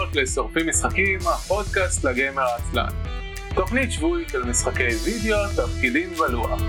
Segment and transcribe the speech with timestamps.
[0.00, 2.88] האחרונות לשורפים משחקים, הפודקאסט לגיימר העצלן.
[3.54, 6.62] תוכנית שבועית של משחקי וידאו, תפקידים בלוח.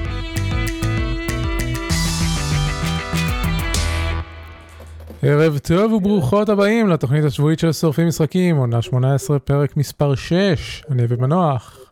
[5.23, 10.83] ערב טוב וברוכות הבאים לתוכנית השבועית של שורפים משחקים, עונה 18, פרק מספר 6.
[10.91, 11.91] אני אבי מנוח.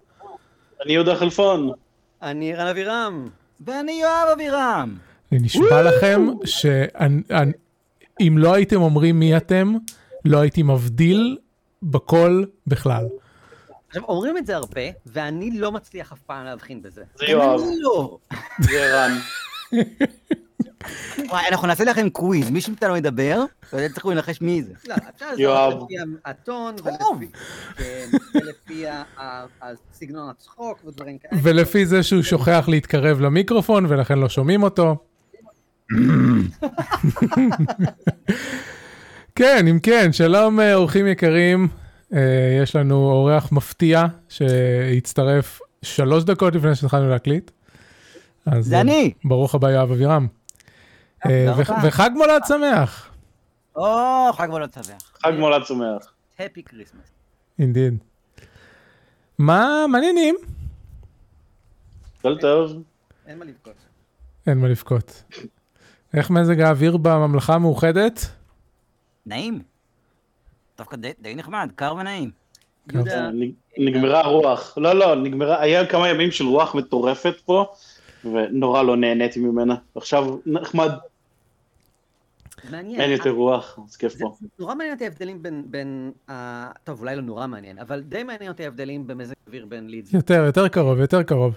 [0.85, 1.71] אני יהודה חלפון.
[2.21, 3.29] אני רן אבירם.
[3.65, 4.97] ואני יואב אבירם.
[5.31, 9.73] אני נשבע לכם שאם לא הייתם אומרים מי אתם,
[10.25, 11.37] לא הייתי מבדיל
[11.83, 13.05] בקול בכלל.
[13.87, 17.03] עכשיו, אומרים את זה הרבה, ואני לא מצליח אף פעם להבחין בזה.
[17.15, 17.59] זה יואב.
[17.61, 18.17] אני לא.
[18.59, 19.11] זה רן.
[21.29, 24.73] וואי, אנחנו נעשה לכם קוויז, מישהו מאיתנו ידבר, ואתם צריכים לנחש מי זה.
[24.87, 25.73] לא, אפשר יואב.
[25.83, 25.93] לפי
[26.25, 26.75] הטון.
[26.85, 27.31] ולפי-
[28.85, 29.01] כן,
[29.61, 31.41] הסגנון הצחוק ודברים כאלה.
[31.43, 34.95] ולפי זה שהוא שוכח להתקרב למיקרופון ולכן לא שומעים אותו.
[39.39, 41.67] כן, אם כן, שלום אה, אורחים יקרים,
[42.13, 47.51] אה, יש לנו אורח מפתיע שהצטרף שלוש דקות לפני שהתחלנו להקליט.
[48.45, 49.13] אז, זה אה, אני.
[49.23, 50.27] ברוך הבא יואב אבירם.
[51.25, 51.53] אה.
[51.83, 53.09] וחג מולד שמח,
[53.75, 55.17] או, חג מולד שמח.
[55.23, 56.13] חג מולד שמח.
[56.39, 57.11] Happy Christmas.
[57.59, 57.97] Indeed.
[59.37, 60.35] מה העניינים?
[62.19, 62.83] הכל טוב.
[63.27, 63.75] אין מה לבכות.
[64.47, 65.23] אין מה לבכות.
[66.13, 68.38] איך מזג האוויר בממלכה המאוחדת?
[69.29, 69.61] נעים.
[70.77, 72.31] דווקא די- די נחמד, קר ונעים.
[72.93, 74.77] יהודה, נ- נגמרה הרוח.
[74.77, 77.65] לא, לא, נגמרה, היה כמה ימים של רוח מטורפת פה,
[78.25, 79.75] ונורא לא נהניתי ממנה.
[79.95, 80.89] עכשיו נחמד,
[82.71, 83.01] מעניין.
[83.01, 84.35] אין יותר רוח, אז כיף זה פה.
[84.59, 88.51] נורא מעניין אותי ההבדלים בין, בין, ה- טוב, אולי לא נורא מעניין, אבל די מעניין
[88.51, 90.13] אותי ההבדלים במזג אוויר בין לידס.
[90.13, 91.55] יותר, יותר קרוב, יותר קרוב.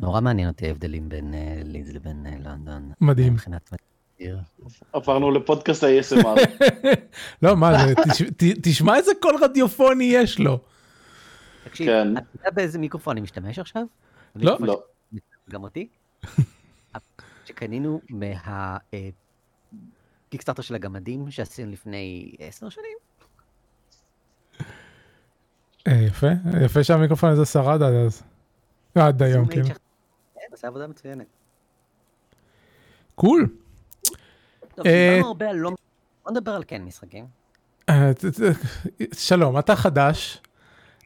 [0.00, 2.92] נורא מעניין אותי ההבדלים בין אה, לידס לבין אה, לונדון.
[3.00, 3.32] מדהים.
[3.32, 3.70] מבחינת
[4.92, 6.40] עברנו לפודקאסט ה-ASMR.
[7.42, 7.94] לא, מה זה,
[8.62, 10.58] תשמע איזה קול רדיופוני יש לו.
[11.64, 12.16] תקשיב, כן.
[12.16, 13.82] אתה יודע באיזה מיקרופון אני משתמש עכשיו?
[14.36, 14.56] לא.
[14.60, 14.82] לא.
[15.50, 15.88] גם אותי?
[17.44, 18.76] שקנינו מה...
[18.94, 19.08] אה,
[20.60, 22.96] של הגמדים שעשינו לפני עשר שנים?
[25.86, 26.26] אה, יפה,
[26.64, 28.22] יפה שהמיקרופון הזה שרד עד אז.
[28.94, 29.66] עד היום, כאילו.
[29.66, 29.72] H1.
[30.34, 31.26] כן, עושה עבודה מצוינת.
[33.14, 33.48] קול.
[34.76, 35.70] טוב, אה, דיברנו הרבה על לא...
[36.24, 37.24] בוא נדבר על כן משחקים.
[37.88, 38.10] אה,
[39.12, 40.42] שלום, אתה חדש.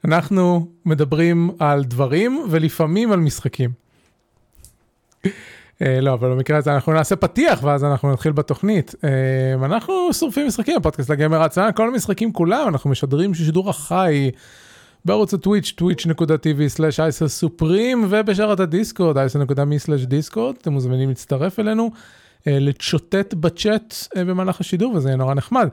[0.05, 3.71] אנחנו מדברים על דברים ולפעמים על משחקים.
[5.83, 8.95] אה, לא, אבל במקרה הזה אנחנו נעשה פתיח ואז אנחנו נתחיל בתוכנית.
[9.05, 9.11] אה,
[9.65, 14.31] אנחנו שורפים משחקים, הפודקאסט לגמר הצעה, כל המשחקים כולם, אנחנו משדרים שידור החי
[15.05, 21.91] בערוץ הטוויץ', twitch.tv/isosופרים ובשארת הדיסקורד, isо.me/דיסקורד, אתם מוזמנים להצטרף אלינו, אה,
[22.47, 25.69] לצ'וטט בצ'אט אה, במהלך השידור וזה יהיה נורא נחמד.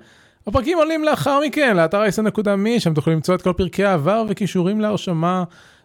[0.47, 5.43] הפרקים עולים לאחר מכן לאתר isn.me, שם תוכלו למצוא את כל פרקי העבר וכישורים להרשמה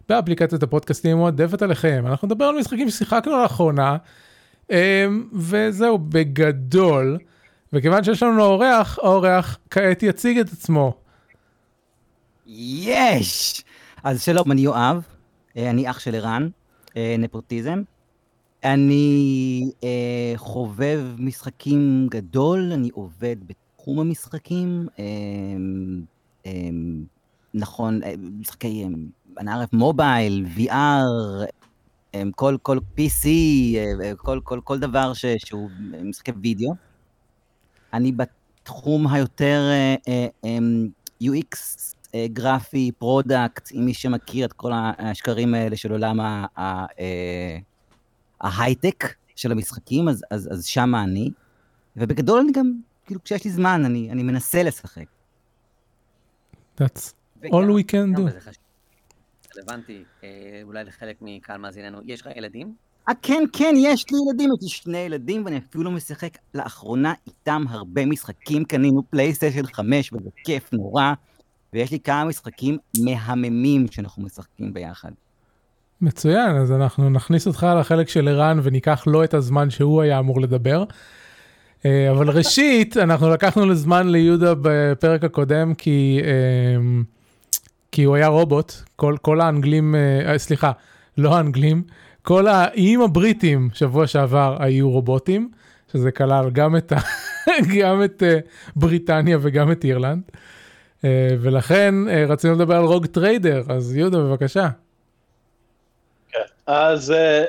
[0.09, 2.03] באפליקציית הפודקאסטים המועדפת עליכם.
[2.07, 3.97] אנחנו נדבר על משחקים ששיחקנו לאחרונה,
[4.71, 4.75] אמ,
[5.33, 7.17] וזהו בגדול.
[7.73, 10.93] וכיוון שיש לנו אורח, האורח כעת יציג את עצמו.
[12.45, 13.63] יש!
[14.03, 15.01] אז שלום, אני יואב,
[15.57, 16.49] אה, אני אח של ערן,
[16.97, 17.81] אה, נפוטיזם.
[18.63, 24.87] אני אה, חובב משחקים גדול, אני עובד בתחום המשחקים.
[24.99, 25.03] אה,
[26.45, 26.69] אה,
[27.53, 27.99] נכון,
[28.39, 28.85] משחקי
[29.47, 31.47] ערף מובייל, VR,
[32.35, 33.27] כל, כל PC,
[34.17, 36.73] כל, כל, כל דבר ש, שהוא אה, משחקי וידאו.
[37.93, 40.57] אני בתחום היותר אה, אה, אה,
[41.23, 41.57] UX
[42.15, 46.85] אה, גרפי, product, אם מי שמכיר את כל השיקים האלה של עולם ה-
[48.43, 49.03] ההייטק
[49.35, 51.29] של המשחקים, אז, אז, אז שם אני.
[51.97, 52.73] ובגדול אני גם,
[53.05, 55.05] כאילו כשיש לי זמן, אני, אני מנסה לשחק.
[56.81, 58.21] That's all we can do וגם-.
[59.57, 60.29] רלוונטי, אה,
[60.63, 61.97] אולי לחלק מקהל מאזיננו.
[62.05, 62.75] יש לך ילדים?
[63.09, 67.63] אה, כן, כן, יש לי ילדים, יש לי שני ילדים, ואני אפילו משחק לאחרונה איתם
[67.69, 68.65] הרבה משחקים.
[68.65, 71.13] קנינו פלייסטיישן 5, וזה כיף נורא.
[71.73, 75.11] ויש לי כמה משחקים מהממים שאנחנו משחקים ביחד.
[76.03, 80.41] מצוין, אז אנחנו נכניס אותך לחלק של ערן וניקח לו את הזמן שהוא היה אמור
[80.41, 80.83] לדבר.
[81.85, 87.01] אה, אבל ראשית, אנחנו לקחנו לזמן ליהודה בפרק הקודם כי, אה,
[87.91, 90.71] כי הוא היה רובוט, כל, כל האנגלים, אה, אה, סליחה,
[91.17, 91.83] לא האנגלים,
[92.21, 95.49] כל האיים הבריטים שבוע שעבר היו רובוטים,
[95.91, 96.93] שזה כלל גם את,
[97.79, 98.23] גם את
[98.75, 100.21] בריטניה וגם את אירלנד.
[101.41, 101.95] ולכן
[102.27, 104.69] רצינו לדבר על Rogue Trader, אז יהודה בבקשה.
[106.67, 107.45] אז אה,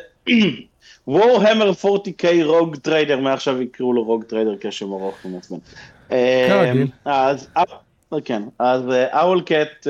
[1.07, 5.59] Warhammer 40K Rogue Trader, מעכשיו יקראו לו Rogue Trader כשם ארוך ומעצבן.
[6.13, 6.73] אה.
[7.05, 7.49] אז
[8.25, 8.83] כן, אז
[9.13, 9.87] Owlcat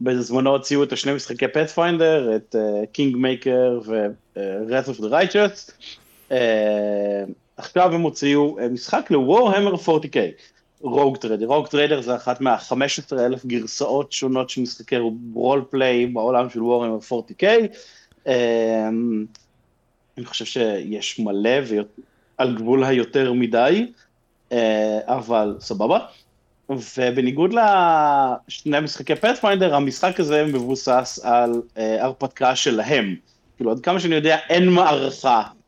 [0.00, 2.56] בזמנו הוציאו את השני משחקי Pathfinder, את
[2.92, 5.72] Kingmaker ו-Wrath of the Righteous.
[6.32, 7.24] אה,
[7.56, 10.18] עכשיו הם הוציאו אה, משחק ל-Warhammer 40K,
[10.82, 11.46] Rogue Trader.
[11.46, 12.74] Rogue Trader זה אחת מה-15
[13.18, 14.96] אלף גרסאות שונות של משחקי
[15.34, 17.44] role play בעולם של Warhammer 40K.
[18.26, 18.88] אה,
[20.18, 23.92] אני חושב שיש מלא ועל גבול היותר מדי,
[25.06, 25.98] אבל סבבה.
[26.68, 33.16] ובניגוד לשני משחקי פאת'פיינדר, המשחק הזה מבוסס על הרפתקה שלהם.
[33.56, 35.61] כאילו, עד כמה שאני יודע, אין מערכה אה,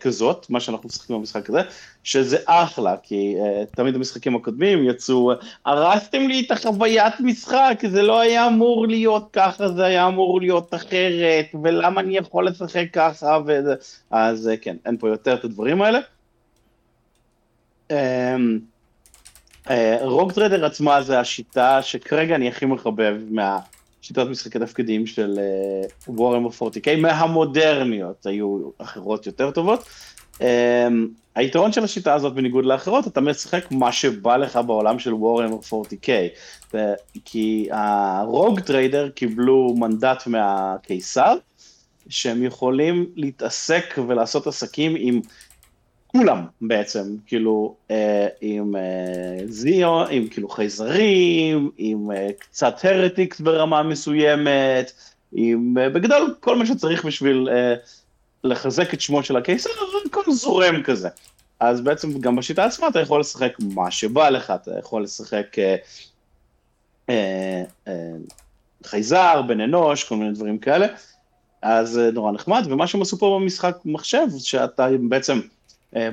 [0.00, 1.60] כזאת, מה שאנחנו משחקים במשחק הזה,
[2.04, 5.32] שזה אחלה, כי אה, תמיד המשחקים הקודמים יצאו,
[5.66, 10.74] הרסתם לי את החוויית משחק, זה לא היה אמור להיות ככה, זה היה אמור להיות
[10.74, 13.74] אחרת, ולמה אני יכול לשחק ככה, וזה...
[14.10, 15.98] אז אה, כן, אין פה יותר את הדברים האלה.
[17.90, 18.36] אה,
[20.34, 23.58] Trader עצמה זה השיטה שכרגע אני הכי מחבב מה...
[24.04, 25.38] שיטות משחקי תפקידים של
[26.08, 29.88] וורם uh, 40K, מהמודרניות, היו אחרות יותר טובות.
[30.34, 30.42] Um,
[31.34, 36.08] היתרון של השיטה הזאת בניגוד לאחרות, אתה משחק מה שבא לך בעולם של וורם 40K,
[37.24, 41.34] כי ה Rogue Trader קיבלו מנדט מהקיסר,
[42.08, 45.20] שהם יכולים להתעסק ולעשות עסקים עם
[46.16, 53.82] כולם בעצם, כאילו אה, עם אה, זיו, עם כאילו חייזרים, עם אה, קצת הרטיקס ברמה
[53.82, 54.92] מסוימת,
[55.32, 57.74] עם אה, בגדול כל מה שצריך בשביל אה,
[58.44, 59.70] לחזק את שמו של הקיסר,
[60.06, 61.08] הכל זורם כזה.
[61.60, 65.76] אז בעצם גם בשיטה עצמה אתה יכול לשחק מה שבא לך, אתה יכול לשחק אה,
[67.10, 67.92] אה, אה,
[68.84, 70.86] חייזר, בן אנוש, כל מיני דברים כאלה.
[71.62, 75.53] אז זה נורא נחמד, ומה שהם עשו פה במשחק מחשב, שאתה בעצם אה,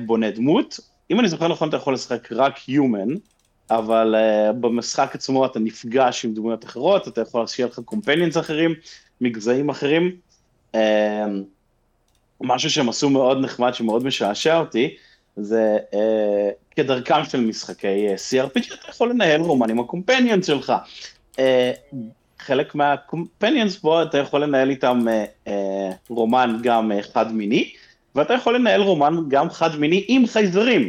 [0.06, 0.80] בונה דמות.
[1.10, 3.18] אם אני זוכר נכון, אתה יכול לשחק רק Human,
[3.70, 8.74] אבל uh, במשחק עצמו אתה נפגש עם דמויות אחרות, אתה יכול שיהיה לך קומפניאנס אחרים,
[9.20, 10.16] מגזעים אחרים.
[10.72, 10.78] Uh,
[12.40, 14.96] משהו שהם עשו מאוד נחמד, שמאוד משעשע אותי,
[15.36, 15.96] זה uh,
[16.76, 20.72] כדרכם של משחקי CRPG, אתה יכול לנהל רומן עם ה companions שלך.
[21.32, 21.38] Uh,
[22.38, 25.50] חלק מה companions פה, אתה יכול לנהל איתם uh, uh,
[26.08, 27.72] רומן גם uh, חד מיני,
[28.14, 30.88] ואתה יכול לנהל רומן גם חד מיני עם חייזרים,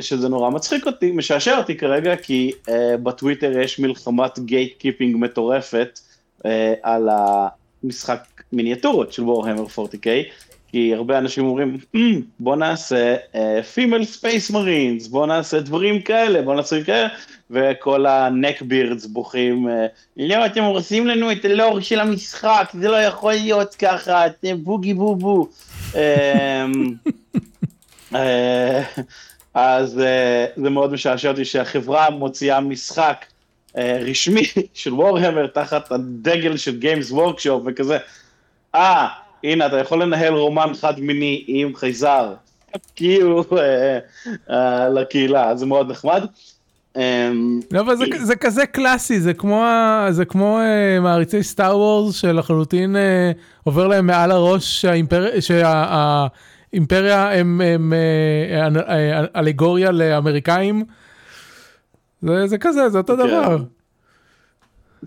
[0.00, 2.70] שזה נורא מצחיק אותי, משעשע אותי כרגע, כי uh,
[3.02, 6.00] בטוויטר יש מלחמת gatekeeping מטורפת
[6.38, 6.44] uh,
[6.82, 7.08] על
[7.84, 10.06] המשחק מיניאטורות של Warhammer 40K,
[10.68, 11.98] כי הרבה אנשים אומרים, mm,
[12.40, 13.16] בוא נעשה
[13.74, 17.08] female Space Marines, בוא נעשה דברים כאלה, בוא נעשה כאלה,
[17.52, 19.86] וכל ה neckbeards בוכים, אה,
[20.16, 24.94] לא, אתם הורסים לנו את הלור של המשחק, זה לא יכול להיות ככה, אתם בוגי
[24.94, 25.42] בובו.
[25.42, 25.71] אה,
[29.54, 33.26] אז אה, זה מאוד משעשע אותי שהחברה מוציאה משחק
[33.76, 34.42] רשמי
[34.74, 37.98] של Warhammer תחת הדגל של Games Workshop וכזה.
[38.74, 39.08] אה,
[39.44, 42.34] הנה, אתה יכול לנהל רומן חד מיני עם חייזר,
[42.96, 43.44] כאילו
[44.94, 46.24] לקהילה, זה מאוד נחמד.
[46.96, 49.66] אמ, לא, אבל זה, זה כזה קלאסי, זה כמו,
[50.10, 52.98] זה כמו uh, מעריצי סטאר וורס שלחלוטין uh,
[53.64, 60.84] עובר להם מעל הראש שהאימפר, שהאימפריה הם, הם uh, אלגוריה לאמריקאים.
[62.22, 63.26] זה, זה כזה, זה אותו כן.
[63.26, 63.56] דבר.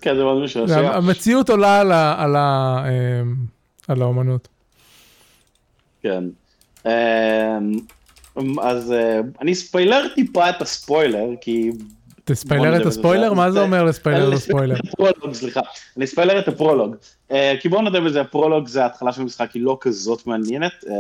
[0.02, 0.96] כן, זה מאוד משעשע.
[0.96, 2.84] המציאות עולה על, ה, על, ה,
[3.88, 4.48] על האומנות.
[6.02, 6.24] כן.
[8.62, 11.72] אז אה, אני ספיילר טיפה את הספוילר, כי...
[12.24, 13.34] תספיילר את הספוילר?
[13.34, 14.76] מה זה אומר לספיילר את הספוילר?
[15.34, 15.62] סליחה.
[15.98, 16.96] אני ספיילר את הפרולוג.
[17.32, 20.72] אה, כי בואו נדבר בזה, הפרולוג זה ההתחלה של המשחק, היא לא כזאת מעניינת.
[20.90, 20.94] אה,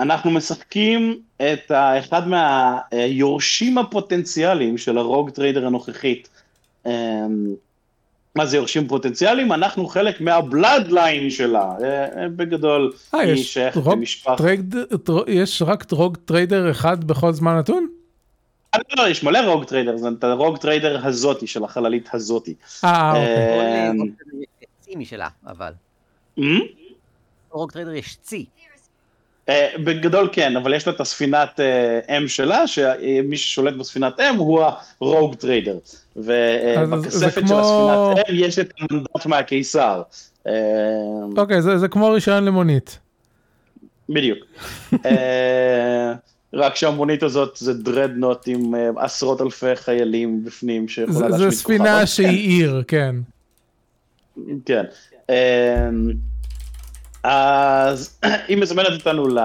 [0.00, 6.28] אנחנו משחקים את אחד מהיורשים הפוטנציאליים של ה Rogue Trader הנוכחית.
[8.38, 9.52] מה זה יורשים פוטנציאליים?
[9.52, 14.44] אנחנו חלק מה bloodline שלה, אה, אה, בגדול אה, היא שייכת למשפחה.
[15.26, 17.88] יש רק Rogue Trader אחד בכל זמן נתון?
[18.96, 22.54] לא, יש מלא Rogue Trader, זה ה Rogue Trader הזאתי, של החללית הזאתי.
[22.84, 24.44] אה, אוקיי.
[24.80, 25.72] צי משלה, אבל.
[27.50, 28.44] Rogue Trader יש צי.
[29.84, 31.60] בגדול כן, אבל יש לה את הספינת
[32.08, 34.64] אם שלה, שמי ששולט בספינת אם הוא
[35.00, 35.78] ה Rogue Trader.
[36.16, 40.02] ובכספת של הספינת אם יש את המנדט מהקיסר.
[40.46, 40.52] אה,
[41.36, 42.98] אוקיי, זה, זה כמו רישיון למונית.
[44.08, 44.38] בדיוק.
[45.06, 46.12] אה,
[46.54, 51.50] רק שהמונית הזאת זה dreadnought עם אה, עשרות אלפי חיילים בפנים שיכולה להשמיד כוכבות.
[51.50, 53.16] זה ספינה שהיא עיר, כן.
[54.64, 54.84] כן.
[57.22, 59.38] אז היא מזמנת אותנו ל...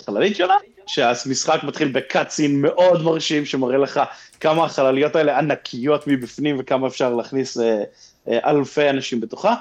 [0.00, 0.56] החללית שלה,
[0.86, 4.00] שהמשחק מתחיל בקאצין מאוד מרשים שמראה לך
[4.40, 7.82] כמה החלליות האלה ענקיות מבפנים וכמה אפשר להכניס אה,
[8.28, 9.54] אה, אלפי אנשים בתוכה.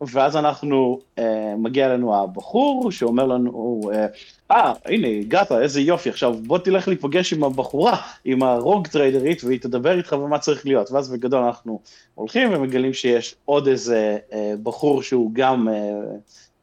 [0.00, 4.06] ואז אנחנו, אה, מגיע אלינו הבחור שאומר לנו, אה,
[4.50, 9.60] אה, הנה, הגעת, איזה יופי, עכשיו בוא תלך להיפגש עם הבחורה, עם הרוג טריידרית, והיא
[9.60, 10.90] תדבר איתך ומה צריך להיות.
[10.90, 11.80] ואז בגדול אנחנו
[12.14, 15.74] הולכים ומגלים שיש עוד איזה אה, בחור שהוא גם אה,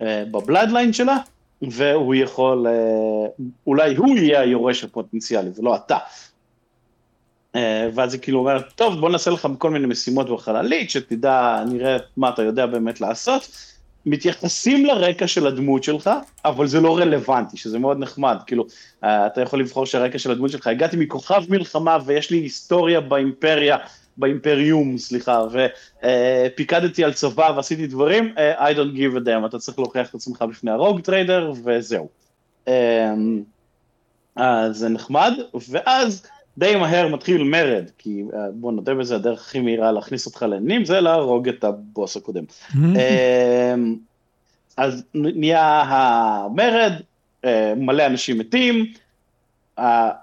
[0.01, 1.17] אה, ב bloodline שלה,
[1.61, 5.97] והוא יכול, אה, אולי הוא יהיה היורש הפוטנציאלי ולא אתה.
[7.55, 11.97] אה, ואז היא כאילו אומרת, טוב, בוא נעשה לך כל מיני משימות בחללית, שתדע, נראה
[12.17, 13.47] מה אתה יודע באמת לעשות.
[14.05, 16.09] מתייחסים לרקע של הדמות שלך,
[16.45, 18.65] אבל זה לא רלוונטי, שזה מאוד נחמד, כאילו,
[19.03, 23.77] אה, אתה יכול לבחור שהרקע של הדמות שלך, הגעתי מכוכב מלחמה ויש לי היסטוריה באימפריה,
[24.17, 29.79] באימפריום, סליחה, ופיקדתי על צבא ועשיתי דברים, אה, I don't give a damn, אתה צריך
[29.79, 32.09] להוכיח את עצמך בפני ה Rogue Trader, וזהו.
[34.35, 35.33] אז זה נחמד,
[35.69, 36.25] ואז
[36.57, 40.85] די מהר מתחיל מרד, כי אה, בוא נודה בזה, הדרך הכי מהירה להכניס אותך לעניינים
[40.85, 42.43] זה להרוג את הבוס הקודם.
[42.75, 43.95] אמ,
[44.77, 46.93] אז נהיה המרד,
[47.45, 48.85] אה, מלא אנשים מתים,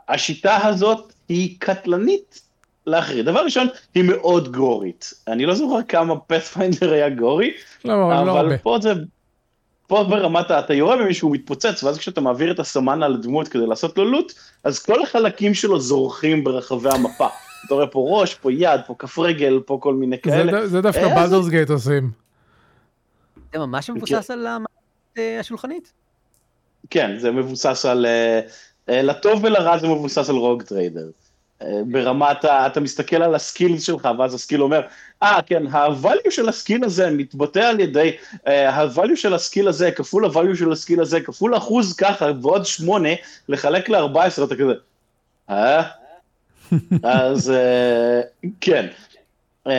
[0.08, 2.42] השיטה הזאת היא קטלנית
[2.86, 3.24] לאחרים.
[3.24, 5.14] דבר ראשון, היא מאוד גורית.
[5.28, 7.50] אני לא זוכר כמה פאת'פיינדר היה גורי,
[7.84, 8.92] לא, לא אבל פה זה...
[9.90, 13.66] פה ברמת, אתה יורה במישהו, הוא מתפוצץ, ואז כשאתה מעביר את הסמן על הדמות כדי
[13.66, 14.32] לעשות לו loot,
[14.64, 17.26] אז כל החלקים שלו זורחים ברחבי המפה.
[17.66, 20.60] אתה רואה פה ראש, פה יד, פה כף רגל, פה כל מיני כאלה.
[20.60, 22.10] זה, זה דווקא אה, Baldur's Gate עושים.
[23.52, 24.46] זה ממש מבוסס על
[25.18, 25.92] אה, השולחנית?
[26.90, 28.06] כן, זה מבוסס על...
[28.06, 28.40] אה,
[28.88, 31.08] אה, לטוב ולרע זה מבוסס על Rogue Trader.
[31.86, 34.80] ברמת, ה- אתה מסתכל על ה skills שלך, ואז ה skill אומר,
[35.22, 39.40] אה, ah, כן, ה-value של ה skill הזה מתבטא על ידי, uh, ה-value של ה
[39.40, 43.08] skill הזה כפול ה-value של ה skill הזה, כפול אחוז ככה, ועוד שמונה,
[43.48, 44.72] לחלק ל-14, אתה כזה,
[45.50, 45.82] אה?
[47.02, 48.86] אז uh, כן.
[49.68, 49.70] Um,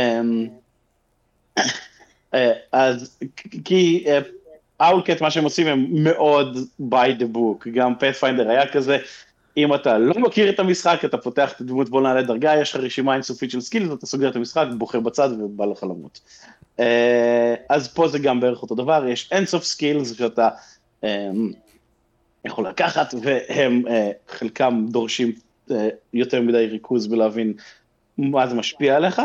[1.56, 2.38] uh,
[2.72, 3.18] אז
[3.66, 4.06] כי
[4.82, 8.98] Owlcat, מה שהם עושים הם מאוד by the book, גם Pathfinder היה כזה,
[9.58, 12.76] אם אתה לא מכיר את המשחק, אתה פותח את הדמות בוא נעלה דרגה, יש לך
[12.76, 16.20] רשימה אינסופית של skills, אתה סוגר את המשחק, בוחר בצד ובא לך למות.
[16.80, 20.50] אה, אז פה זה גם בערך אותו דבר, יש אינסוף skills שאתה
[21.04, 21.30] אה,
[22.46, 25.32] יכול לקחת, והם אה, חלקם דורשים
[26.14, 27.54] יותר מדי ריכוז בלהבין
[28.18, 29.22] מה זה משפיע עליך.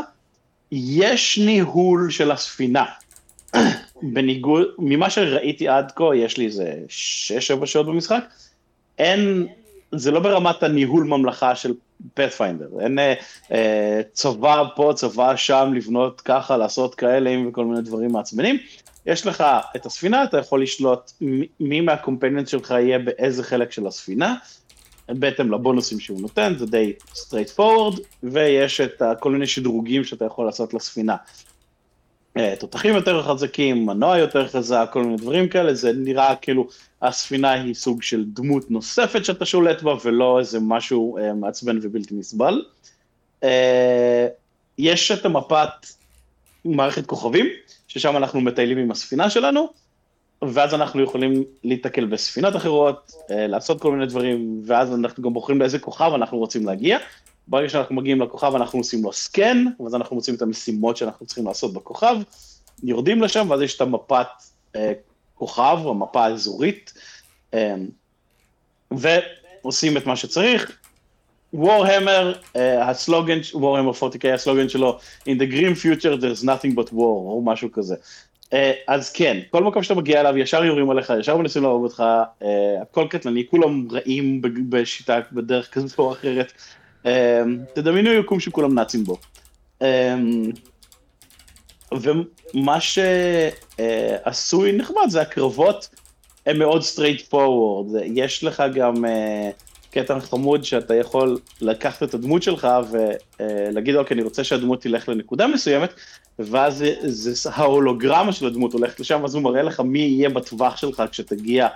[0.73, 2.85] יש ניהול של הספינה.
[4.03, 6.75] בניגוד, ממה שראיתי עד כה, יש לי איזה
[7.63, 8.25] 6-7 שעות במשחק,
[8.99, 9.47] אין
[9.99, 11.75] זה לא ברמת הניהול ממלכה של
[12.15, 13.15] Pathfinder, אין אה,
[13.53, 18.59] אה, צבא פה, צבא שם, לבנות ככה, לעשות כאלה וכל מיני דברים מעצבנים.
[19.07, 19.45] יש לך
[19.77, 21.13] את הספינה, אתה יכול לשלוט
[21.61, 24.35] מי מהקומפייננט שלך יהיה באיזה חלק של הספינה,
[25.09, 30.47] בהתאם לבונוסים שהוא נותן, זה די straight forward, ויש את כל מיני שדרוגים שאתה יכול
[30.47, 31.17] לעשות לספינה.
[32.37, 36.69] אה, תותחים יותר חזקים, מנוע יותר חזק, כל מיני דברים כאלה, זה נראה כאילו
[37.03, 42.15] הספינה היא סוג של דמות נוספת שאתה שולט בה, ולא איזה משהו uh, מעצבן ובלתי
[42.15, 42.63] נסבל.
[43.43, 43.47] Uh,
[44.79, 45.87] יש את המפת
[46.65, 47.47] מערכת כוכבים,
[47.89, 49.69] ששם אנחנו מטיילים עם הספינה שלנו,
[50.43, 55.79] ואז אנחנו יכולים להתקל בספינות אחרות, לעשות כל מיני דברים, ואז אנחנו גם בוחרים לאיזה
[55.79, 56.99] כוכב אנחנו רוצים להגיע.
[57.49, 61.47] ברגע שאנחנו מגיעים לכוכב אנחנו עושים לו סקן, ואז אנחנו מוצאים את המשימות שאנחנו צריכים
[61.47, 62.17] לעשות בכוכב,
[62.83, 64.27] יורדים לשם, ואז יש את המפת
[64.77, 64.93] אה,
[65.35, 66.93] כוכב, המפה האזורית,
[67.55, 67.75] אה,
[68.91, 70.79] ועושים את מה שצריך.
[71.53, 74.99] וורהמר, uh, הסלוגן, וורהמר 40K, הסלוגן שלו,
[75.29, 77.95] In the grim future there's nothing but war, או משהו כזה.
[78.45, 78.55] Uh,
[78.89, 82.03] אז כן, כל מקום שאתה מגיע אליו, ישר יורים עליך, ישר מנסים להרוג אותך,
[82.41, 82.45] uh,
[82.83, 86.53] הכל קטלני, כולם רעים בשיטה, בדרך כזאת או אחרת.
[87.07, 89.17] אמ, תדמיינו יקום שכולם נאצים בו.
[89.83, 90.51] אמ,
[91.93, 95.89] ומה שעשוי נחמד זה הקרבות
[96.47, 99.51] הם מאוד straight forward, יש לך גם אה,
[99.91, 105.47] קטע חמוד שאתה יכול לקחת את הדמות שלך ולהגיד אוקיי אני רוצה שהדמות תלך לנקודה
[105.47, 105.91] מסוימת
[106.39, 111.03] ואז זה ההולוגרמה של הדמות הולכת לשם ואז הוא מראה לך מי יהיה בטווח שלך
[111.11, 111.69] כשתגיע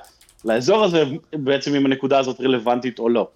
[0.45, 3.29] לאזור הזה בעצם אם הנקודה הזאת רלוונטית או לא.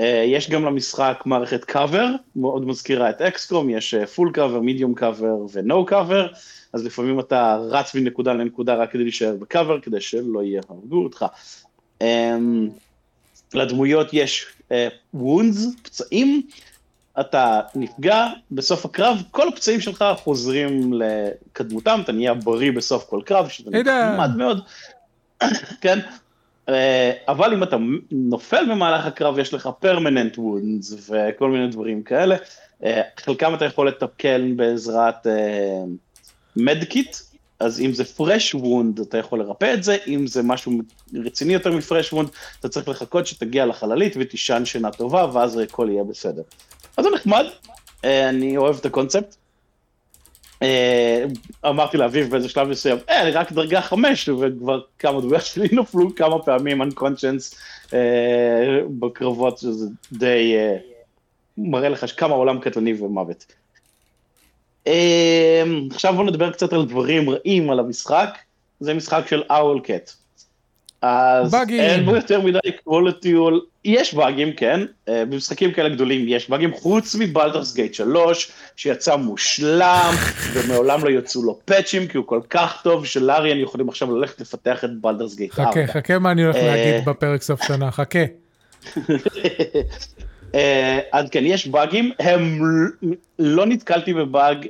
[0.00, 5.36] אה, יש גם למשחק מערכת קאבר, מאוד מזכירה את XCOM, יש full cover, medium cover
[5.52, 6.28] ו no cover,
[6.72, 11.24] אז לפעמים אתה רץ מנקודה לנקודה רק כדי להישאר בקאבר, כדי שלא יהיה הרגו אותך.
[12.00, 12.68] אמ,
[13.54, 14.46] לדמויות יש
[15.14, 16.42] וונדס, אה, פצעים,
[17.20, 23.48] אתה נפגע, בסוף הקרב כל הפצעים שלך חוזרים לקדמותם, אתה נהיה בריא בסוף כל קרב,
[23.48, 24.60] שזה נחמד מאוד,
[25.82, 25.98] כן?
[26.74, 27.76] אה, אבל אם אתה
[28.10, 32.36] נופל במהלך הקרב, יש לך פרמננט וונדס וכל מיני דברים כאלה.
[32.84, 35.26] אה, חלקם אתה יכול לתקן בעזרת
[36.56, 37.16] מדקיט,
[37.60, 40.72] אז אם זה פרש וונד, אתה יכול לרפא את זה, אם זה משהו
[41.14, 42.28] רציני יותר מפרש וונד,
[42.60, 46.42] אתה צריך לחכות שתגיע לחללית ותישן שינה טובה, ואז הכל יהיה בסדר.
[46.96, 47.44] אז זה נחמד,
[48.04, 49.36] אני אוהב את הקונספט.
[50.62, 51.24] אה,
[51.66, 56.14] אמרתי לאביב באיזה שלב מסוים, אה, אני רק דרגה חמש, וכבר כמה דברים שלי נפלו
[56.14, 57.56] כמה פעמים unconscious
[57.94, 60.76] אה, בקרבות, שזה די אה,
[61.58, 63.46] מראה לך כמה עולם קטלני ומוות.
[65.90, 68.38] עכשיו בוא נדבר קצת על דברים רעים על המשחק,
[68.80, 70.19] זה משחק של אאול קט.
[71.02, 71.80] אז באגים.
[71.80, 73.28] אין בו יותר מדי quality,
[73.84, 80.14] יש באגים, כן, אה, במשחקים כאלה גדולים יש באגים, חוץ מבלדרס גייט 3, שיצא מושלם,
[80.52, 84.84] ומעולם לא יצאו לו פאצ'ים, כי הוא כל כך טוב, שלאריאן יכולים עכשיו ללכת לפתח
[84.84, 85.70] את בלדרס גייט 4.
[85.70, 88.24] חכה, חכה מה אני הולך אה, להגיד בפרק סוף שנה, חכה.
[90.54, 92.60] אה, אז כן, יש באגים, הם
[93.38, 94.66] לא נתקלתי בבאג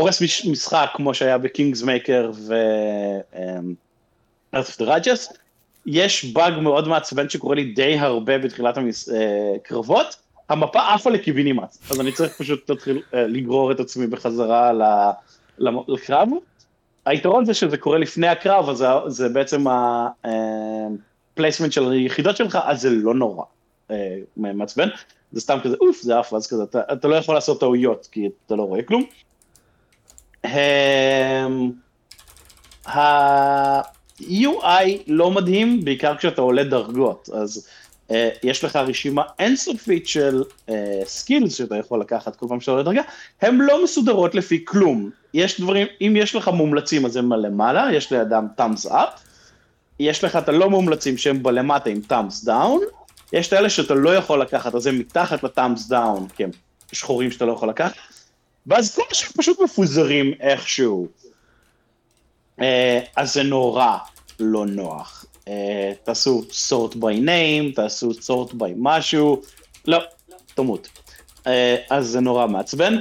[0.00, 2.54] הורס משחק כמו שהיה ב Kingmaker ו...
[4.54, 5.32] Wrath of the Righteous,
[5.86, 8.78] יש באג מאוד מעצבן שקורה לי די הרבה בתחילת
[9.56, 10.10] הקרבות, אה,
[10.48, 14.72] המפה עפה לקיבינימט, אז אני צריך פשוט להתחיל אה, לגרור את עצמי בחזרה
[15.58, 16.28] לקרב.
[17.06, 19.64] היתרון זה שזה קורה לפני הקרב, אז זה בעצם
[21.34, 23.44] ה placement אה, של היחידות שלך, אז זה לא נורא
[24.36, 24.88] מעצבן,
[25.32, 26.62] זה סתם כזה אוף, זה עף, אז כזה,
[26.92, 29.04] אתה לא יכול לעשות טעויות, כי אתה לא רואה כלום.
[32.86, 37.68] ה-UI לא מדהים, בעיקר כשאתה עולה דרגות, אז
[38.08, 38.12] uh,
[38.42, 40.42] יש לך רשימה אינסופית של
[41.04, 43.02] סקילס uh, שאתה יכול לקחת כל פעם שאתה עולה דרגה,
[43.42, 45.10] הן לא מסודרות לפי כלום.
[45.34, 49.20] יש דברים, אם יש לך מומלצים אז הם למעלה, יש לידם thumbs up,
[50.00, 52.80] יש לך את הלא מומלצים שהם בלמטה עם thumbs down,
[53.32, 56.50] יש את אלה שאתה לא יכול לקחת, אז הם מתחת ל-thumbs down, כי הם
[56.92, 57.94] שחורים שאתה לא יכול לקחת.
[58.66, 61.08] ואז כל השם פשוט מפוזרים איכשהו.
[62.60, 63.96] אה, אז זה נורא
[64.40, 65.24] לא נוח.
[65.48, 69.42] אה, תעשו sort by name, תעשו sort by משהו,
[69.86, 69.98] לא,
[70.54, 70.88] תמות.
[71.46, 72.98] אה, אז זה נורא מעצבן.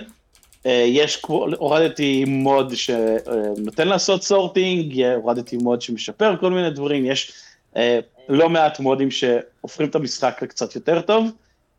[0.67, 1.21] יש,
[1.57, 7.31] הורדתי מוד שנותן לעשות סורטינג, הורדתי מוד שמשפר כל מיני דברים, יש
[8.29, 11.31] לא מעט מודים שהופכים את המשחק לקצת יותר טוב.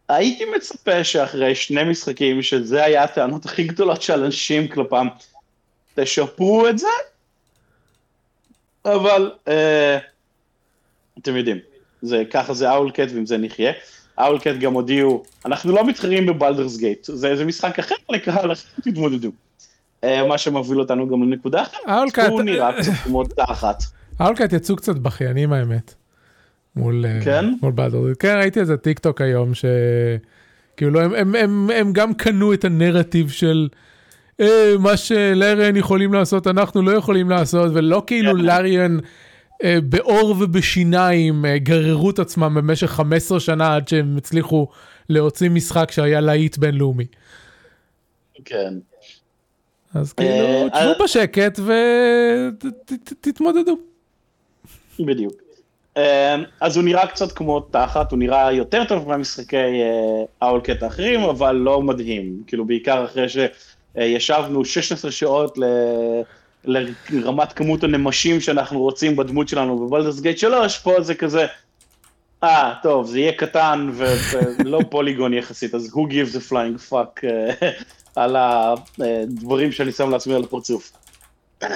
[0.08, 5.06] הייתי מצפה שאחרי שני משחקים, שזה היה הטענות הכי גדולות של אנשים כלפם,
[5.94, 6.86] תשפרו את זה,
[8.84, 9.98] אבל אה,
[11.18, 11.58] אתם יודעים,
[12.02, 13.72] זה, ככה זה Owlcat ועם זה נחיה.
[14.18, 18.50] Owlcat גם הודיעו, אנחנו לא מתחרים ב Baldur's Gate, זה, זה משחק אחר לקהל,
[18.82, 19.30] תתמודדו.
[20.04, 23.82] אה, מה שמוביל אותנו גם לנקודה אחרת, הוא נראה קצת כמו תחת.
[24.20, 25.94] Owlcat יצאו קצת בכיינים האמת.
[26.76, 27.44] מול, אה, כן?
[27.62, 28.16] מול Baldur's.
[28.16, 33.30] כן, ראיתי איזה טיק טוק היום, שכאילו הם, הם, הם, הם גם קנו את הנרטיב
[33.30, 33.68] של
[34.40, 38.38] אה, מה ש Larian יכולים לעשות, אנחנו לא יכולים לעשות, ולא כאילו כן.
[38.38, 38.98] Larian
[39.64, 44.68] אה, בעור ובשיניים אה, גררו את עצמם במשך 15 שנה עד שהם הצליחו
[45.08, 47.06] להוציא משחק שהיה להיט בינלאומי.
[48.44, 48.74] כן.
[49.94, 51.04] אז כאילו, אה, תשבו אה...
[51.04, 51.60] בשקט
[53.20, 53.78] ותתמודדו.
[55.00, 55.45] בדיוק.
[55.96, 56.02] אמ,
[56.60, 59.56] אז הוא נראה קצת כמו תחת, הוא נראה יותר טוב מהמשחקי
[60.40, 62.42] האולקט אה, האחרים, אבל לא מדהים.
[62.46, 65.64] כאילו, בעיקר אחרי שישבנו 16 שעות ל...
[67.10, 71.46] לרמת כמות הנמשים שאנחנו רוצים בדמות שלנו בבולדרס גייט 3, פה זה כזה,
[72.44, 77.64] אה, טוב, זה יהיה קטן ולא פוליגון יחסית, אז who gives a flying fuck uh,
[78.20, 80.92] על הדברים שאני שם לעצמי על הפרצוף.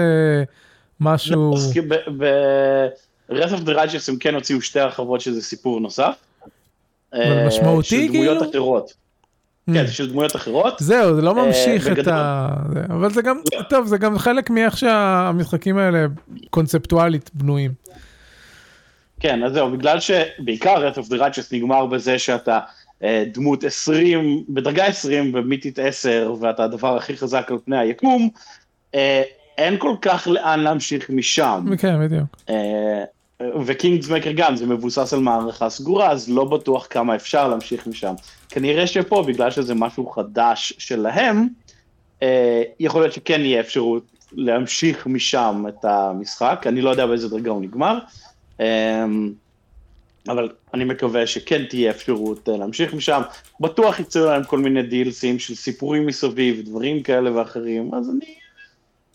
[0.99, 1.55] משהו...
[2.17, 6.15] ב-Wrath of the Righteous הם כן הוציאו שתי הרחבות שזה סיפור נוסף.
[7.13, 8.49] אה, משמעותי, של דמויות כאילו?
[8.49, 8.93] אחרות.
[9.73, 10.73] כן, של דמויות אחרות.
[10.79, 12.49] זהו, זה לא אה, ממשיך את ה...
[12.89, 13.61] אבל זה גם, לא.
[13.61, 16.05] טוב, זה גם חלק מאיך שהמשחקים האלה
[16.49, 17.71] קונספטואלית בנויים.
[19.19, 22.59] כן, אז זהו, בגלל שבעיקר Wrath of the Righteous נגמר בזה שאתה
[23.03, 28.29] אה, דמות 20, בדרגה 20 ומיתית 10, ואתה הדבר הכי חזק על פני היקום,
[29.59, 31.65] אין כל כך לאן להמשיך משם.
[31.77, 32.27] כן, בדיוק.
[32.49, 33.03] אה,
[33.65, 38.13] וקינגסמקר גם, זה מבוסס על מערכה סגורה, אז לא בטוח כמה אפשר להמשיך משם.
[38.49, 41.47] כנראה שפה, בגלל שזה משהו חדש שלהם,
[42.23, 47.51] אה, יכול להיות שכן יהיה אפשרות להמשיך משם את המשחק, אני לא יודע באיזה דרגה
[47.51, 47.97] הוא נגמר,
[48.59, 49.05] אה,
[50.27, 53.21] אבל אני מקווה שכן תהיה אפשרות להמשיך משם.
[53.59, 58.35] בטוח יצאו להם כל מיני דילסים של סיפורים מסביב, דברים כאלה ואחרים, אז אני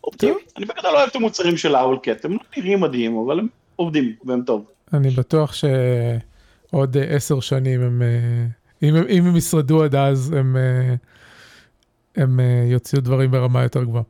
[0.04, 0.32] אופטימי.
[0.56, 4.12] אני בגדול לא אוהב את המוצרים של האולקט, הם לא נראים מדהים, אבל הם עובדים
[4.24, 4.64] והם טוב.
[4.92, 8.46] אני בטוח שעוד אה, עשר שנים הם, אה,
[8.88, 10.94] אם הם- אם הם ישרדו עד אז, הם, אה,
[12.22, 12.40] הם
[12.70, 14.02] יוציאו דברים ברמה יותר גבוהה.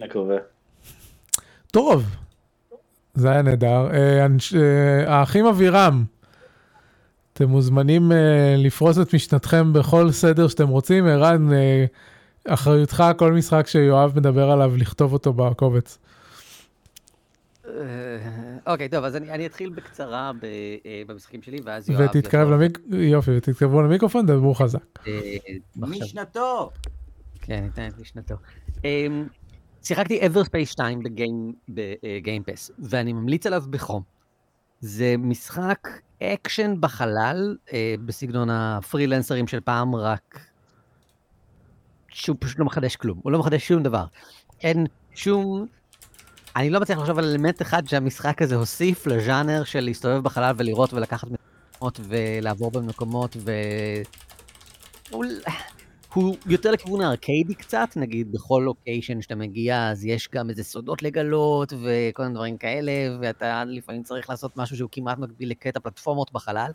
[0.00, 0.36] מקווה.
[1.70, 2.04] טוב,
[3.14, 3.88] זה היה נהדר.
[5.06, 6.04] האחים אבירם,
[7.32, 8.12] אתם מוזמנים
[8.58, 11.06] לפרוס את משנתכם בכל סדר שאתם רוצים.
[11.06, 11.48] ערן,
[12.48, 15.98] אחריותך כל משחק שיואב מדבר עליו, לכתוב אותו בקובץ.
[17.66, 17.72] אה,
[18.66, 20.44] אוקיי, טוב, אז אני אני אתחיל בקצרה ב-
[20.86, 22.00] אה, במשחקים שלי, ואז יואב...
[22.00, 22.78] ותתקרב יכול- למיק...
[22.90, 24.98] יופי, ותתקרבו למיקרופון, דברו חזק.
[25.06, 25.20] אה.
[25.76, 26.70] משנתו!
[27.40, 28.34] כן, ניתן את משנתו.
[29.82, 31.00] שיחקתי Everspace 2
[31.68, 34.02] ב Game Pass, ואני ממליץ עליו בחום.
[34.80, 35.88] זה משחק
[36.22, 40.38] אקשן בחלל, אה, בסגנון הפרילנסרים של פעם, רק
[42.18, 44.04] שהוא פשוט לא מחדש כלום, הוא לא מחדש שום דבר.
[44.62, 45.66] אין שום...
[46.56, 50.92] אני לא מצליח לחשוב על אלמנט אחד שהמשחק הזה הוסיף לז'אנר של להסתובב בחלל ולראות
[50.92, 53.52] ולקחת מקומות ולעבור במקומות ו...
[55.10, 55.24] הוא...
[56.14, 61.02] הוא יותר לכיוון הארקיידי קצת, נגיד בכל לוקיישן שאתה מגיע, אז יש גם איזה סודות
[61.02, 66.32] לגלות וכל מיני דברים כאלה, ואתה לפעמים צריך לעשות משהו שהוא כמעט מקביל לקטע פלטפורמות
[66.32, 66.70] בחלל.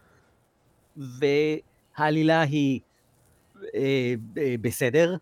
[0.98, 2.80] והעלילה היא
[3.76, 5.16] אה, אה, בסדר,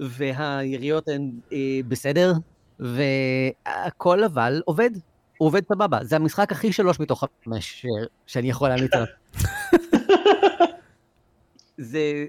[0.00, 2.32] והיריות הן אה, בסדר,
[2.80, 4.90] והכל אבל עובד.
[5.38, 6.04] הוא עובד סבבה.
[6.04, 7.86] זה המשחק הכי שלוש מתוך חמש
[8.26, 9.06] שאני יכול להמליץ עליו.
[11.78, 12.26] זה...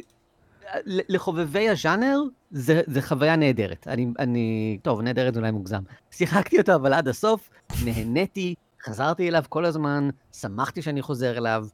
[0.86, 2.20] לחובבי הז'אנר,
[2.52, 3.88] זה, זה חוויה נהדרת.
[3.88, 4.78] אני, אני...
[4.82, 5.82] טוב, נהדרת אולי מוגזם.
[6.12, 7.50] שיחקתי אותו אבל עד הסוף,
[7.86, 11.68] נהניתי, חזרתי אליו כל הזמן, שמחתי שאני חוזר אליו.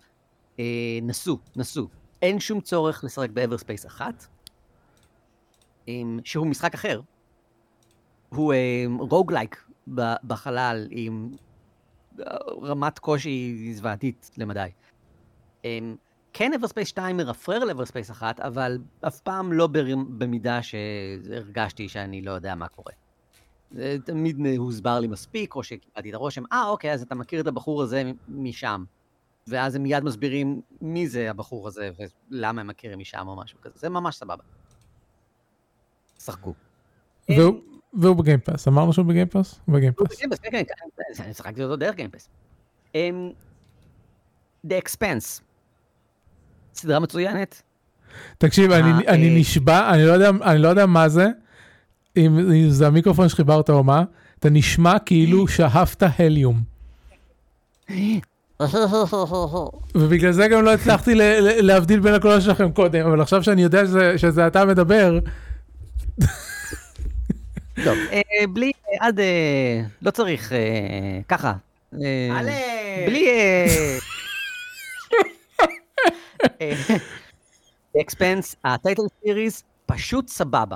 [0.60, 1.88] אה, נסו, נסו.
[2.22, 4.28] אין שום צורך לשחק ב Everspace אחת,
[6.24, 7.02] שהוא משחק אחר.
[8.30, 9.64] הוא אה, roguelike
[9.96, 11.30] ב- בחלל עם
[12.20, 12.26] אה,
[12.64, 14.70] רמת קושי זוועתית למדי.
[15.66, 15.80] אה,
[16.34, 22.22] כן Everspace 2 מרפרר ל Everspace 1, אבל אף פעם לא ברמ- במידה שהרגשתי שאני
[22.22, 22.94] לא יודע מה קורה.
[23.72, 27.48] זה תמיד הוסבר לי מספיק, או שקיבלתי את הרושם, אה, אוקיי, אז אתה מכיר את
[27.48, 28.84] הבחור הזה משם.
[29.48, 31.90] ואז הם מיד מסבירים מי זה הבחור הזה,
[32.32, 33.80] ולמה הם מכירים משם או משהו כזה.
[33.80, 34.44] זה ממש סבבה.
[36.24, 36.54] שחקו.
[37.30, 37.60] והוא-
[38.18, 39.60] בגיימפאס, אמרנו שהוא בגיימפאס?
[39.66, 40.18] הוא בגיימפאס.
[40.18, 40.64] Game Pass, כן, כן,
[41.18, 42.30] כן, אני שחקתי אותו דרך Game Pass.
[42.96, 43.30] אמ,
[44.68, 45.42] The Expanse.
[46.76, 47.62] סדרה מצוינת.
[48.38, 49.40] תקשיב, אה, אני- אני אה.
[49.40, 51.28] נשבע, אני לא יודע- אני לא יודע מה זה,
[52.18, 54.04] אם זה המיקרופון שחיברת או מה,
[54.40, 56.62] אתה נשמע כאילו שאפת הליום.
[59.96, 63.64] ובגלל זה גם לא הצלחתי ל- ל- להבדיל בין הקולות שלכם קודם, אבל עכשיו שאני
[63.64, 65.20] יודע שזה- שזה אתה מדבר,
[67.84, 70.52] טוב, אה, בלי, אה, עד, אה, לא צריך,
[71.28, 71.54] ככה.
[73.06, 73.28] בלי...
[78.02, 80.76] אקספנס, הטייטל סיריס, פשוט סבבה.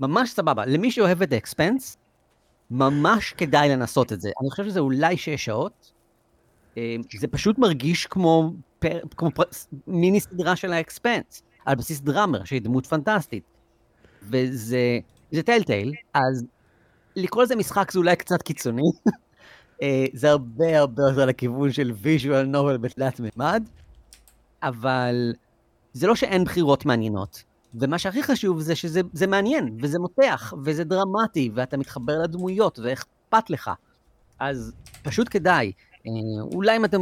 [0.00, 0.66] ממש סבבה.
[0.66, 1.96] למי שאוהב את Expanse,
[2.70, 4.30] ממש כדאי לנסות את זה.
[4.40, 5.92] אני חושב שזה אולי שש שעות.
[7.18, 9.42] זה פשוט מרגיש כמו, פר, כמו פר,
[9.86, 13.53] מיני סדרה של האקספנס, על בסיס Drummer, שהיא דמות פנטסטית.
[14.30, 14.98] וזה
[15.32, 16.44] זה Telltale, אז
[17.16, 18.90] לקרוא לזה משחק זה אולי קצת קיצוני.
[19.82, 23.62] אה, זה הרבה הרבה יותר לכיוון של visual novel בתלת מימד,
[24.62, 25.32] אבל
[25.92, 27.42] זה לא שאין בחירות מעניינות.
[27.74, 33.50] ומה שהכי חשוב זה שזה זה מעניין, וזה מותח, וזה דרמטי, ואתה מתחבר לדמויות, ואכפת
[33.50, 33.70] לך.
[34.40, 35.72] אז פשוט כדאי.
[36.06, 37.00] אה, אולי אם אתם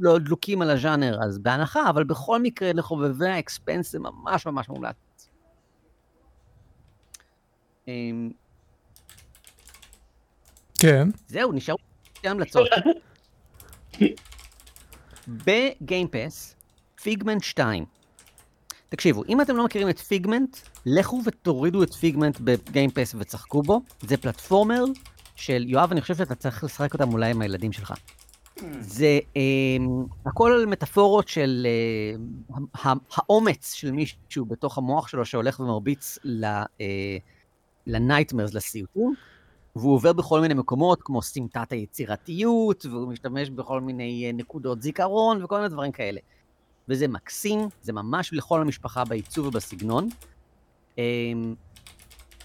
[0.00, 4.96] לא דלוקים על הז'אנר, אז בהנחה, אבל בכל מקרה, לחובבי האקספנס זה ממש ממש מומלץ.
[7.88, 8.30] אמ,
[10.78, 11.08] כן.
[11.28, 12.68] זהו, נשארו שתי המלצות.
[15.28, 16.54] ב-Game Pass,
[17.02, 17.84] Figment 2.
[18.88, 20.56] תקשיבו, אם אתם לא מכירים את Figment,
[20.86, 23.80] לכו ותורידו את Figment ב-Game Pass ושחקו בו.
[24.00, 24.84] זה platformer
[25.36, 27.94] של, יואב, אני חושב שאתה צריך לשחק אותם אולי עם הילדים שלך.
[28.80, 29.76] זה אה,
[30.26, 31.66] הכל מטאפורות של
[32.84, 37.37] אה, האומץ של מישהו בתוך המוח שלו שהולך ומרביץ ל-nightmares, אה,
[38.54, 39.14] לסיוטים,
[39.76, 45.44] והוא עובר בכל מיני מקומות, כמו סמטת היצירתיות, והוא משתמש בכל מיני אה, נקודות זיכרון
[45.44, 46.20] וכל מיני דברים כאלה.
[46.88, 50.08] וזה מקסים, זה ממש לכל המשפחה בעיצוב ובסגנון.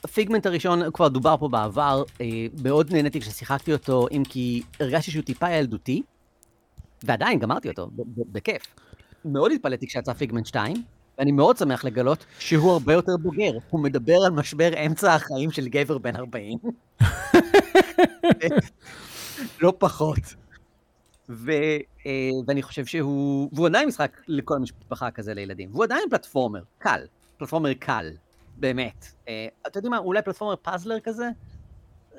[0.03, 2.25] הפיגמנט הראשון כבר דובר פה בעבר, אה,
[2.63, 6.01] מאוד נהניתי כששיחקתי אותו, אם כי הרגשתי שהוא טיפה ילדותי,
[7.03, 7.89] ועדיין גמרתי אותו,
[8.31, 8.61] בכיף.
[9.25, 10.83] מאוד התפלאתי כשיצא פיגמנט 2,
[11.17, 13.51] ואני מאוד שמח לגלות שהוא הרבה יותר בוגר.
[13.69, 16.57] הוא מדבר על משבר אמצע החיים של גבר בן 40.
[19.61, 20.35] לא פחות.
[21.29, 21.51] ו,
[22.05, 27.01] אה, ואני חושב שהוא, והוא עדיין משחק לכל המשפחה כזה לילדים, והוא עדיין פלטפורמר, קל,
[27.37, 28.11] פלטפורמר קל.
[28.57, 29.05] באמת.
[29.27, 31.29] אה, אתה יודע מה, אולי פלטפורמר פאזלר כזה?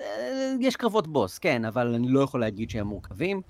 [0.01, 3.43] אה, יש קרבות בוס, כן, אבל אני לא יכול להגיד שהם מורכבים.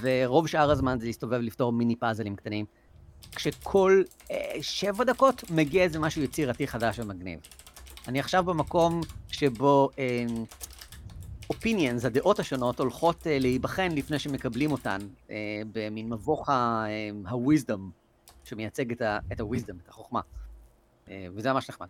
[0.00, 2.66] ורוב שאר הזמן זה להסתובב לפתור מיני פאזלים קטנים.
[3.34, 7.40] כשכל אה, שבע דקות מגיע איזה משהו יצירתי חדש ומגניב.
[8.08, 9.88] אני עכשיו במקום שבו
[11.50, 14.98] אופיניאנס, אה, הדעות השונות, הולכות אה, להיבחן לפני שמקבלים אותן,
[15.30, 17.76] אה, במין מבוך ה-wisdom, אה,
[18.44, 20.20] שמייצג את ה-wisdom, את החוכמה.
[21.10, 21.88] אה, וזה ממש נחמד.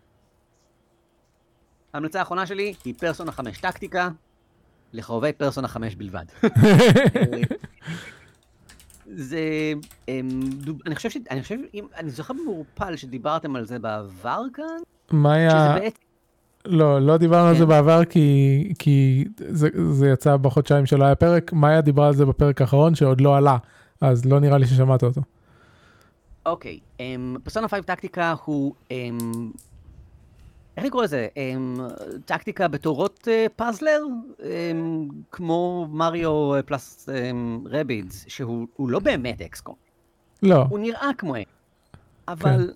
[1.92, 4.08] ההמלצה האחרונה שלי היא פרסונה 5 טקטיקה,
[4.92, 6.24] לחובבי פרסונה 5 בלבד.
[9.14, 9.72] זה,
[10.08, 10.28] אמ,
[10.86, 11.16] אני חושב ש...
[11.30, 11.56] אני חושב,
[11.96, 14.64] אני זוכר במעורפל שדיברתם על זה בעבר כאן.
[15.10, 15.76] מה היה...
[15.80, 15.96] בעצם...
[16.66, 17.68] לא, לא דיברנו על זה כן.
[17.68, 21.52] בעבר כי, כי זה, זה יצא בחודשיים שלא היה פרק.
[21.52, 23.56] מאיה דיברה על זה בפרק האחרון שעוד לא עלה,
[24.00, 25.20] אז לא נראה לי ששמעת אותו.
[26.46, 26.78] אוקיי,
[27.44, 28.92] פרסונה 5 טקטיקה הוא, um,
[30.76, 31.28] איך לקרוא לזה?
[31.34, 31.80] Um,
[32.24, 34.02] טקטיקה בתורות uh, פאזלר,
[34.38, 34.44] um,
[35.30, 37.08] כמו מריו פלאס
[37.66, 39.74] רבידס, שהוא לא באמת אקסקום.
[40.42, 40.64] לא.
[40.70, 41.54] הוא נראה כמו אקסקום,
[42.28, 42.72] אבל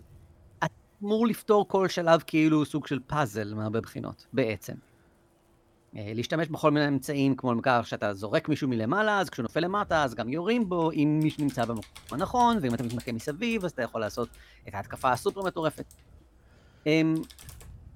[0.60, 0.66] כן.
[1.02, 4.74] אמור לפתור כל שלב כאילו סוג של פאזל מהרבה בחינות, בעצם.
[5.96, 10.04] אה, להשתמש בכל מיני אמצעים, כמו למשל שאתה זורק מישהו מלמעלה, אז כשהוא נופל למטה,
[10.04, 13.82] אז גם יורים בו, אם מישהו נמצא במקום הנכון, ואם אתה מתמקם מסביב, אז אתה
[13.82, 14.28] יכול לעשות
[14.68, 15.94] את ההתקפה הסופר מטורפת.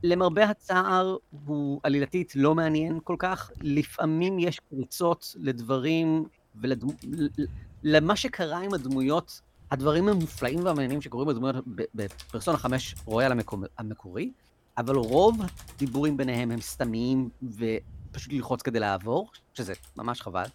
[0.06, 3.50] למרבה הצער, הוא עלילתית לא מעניין כל כך.
[3.60, 8.16] לפעמים יש קריצות לדברים ולמה.
[8.16, 9.40] שקרה עם הדמויות,
[9.70, 11.64] הדברים המופלאים והמעניינים שקורים בדמויות
[11.94, 13.32] בפרסונה 5 רויאל
[13.78, 14.32] המקורי.
[14.78, 15.40] אבל רוב
[15.74, 20.46] הדיבורים ביניהם הם סתמיים ופשוט ללחוץ כדי לעבור, שזה ממש חבל.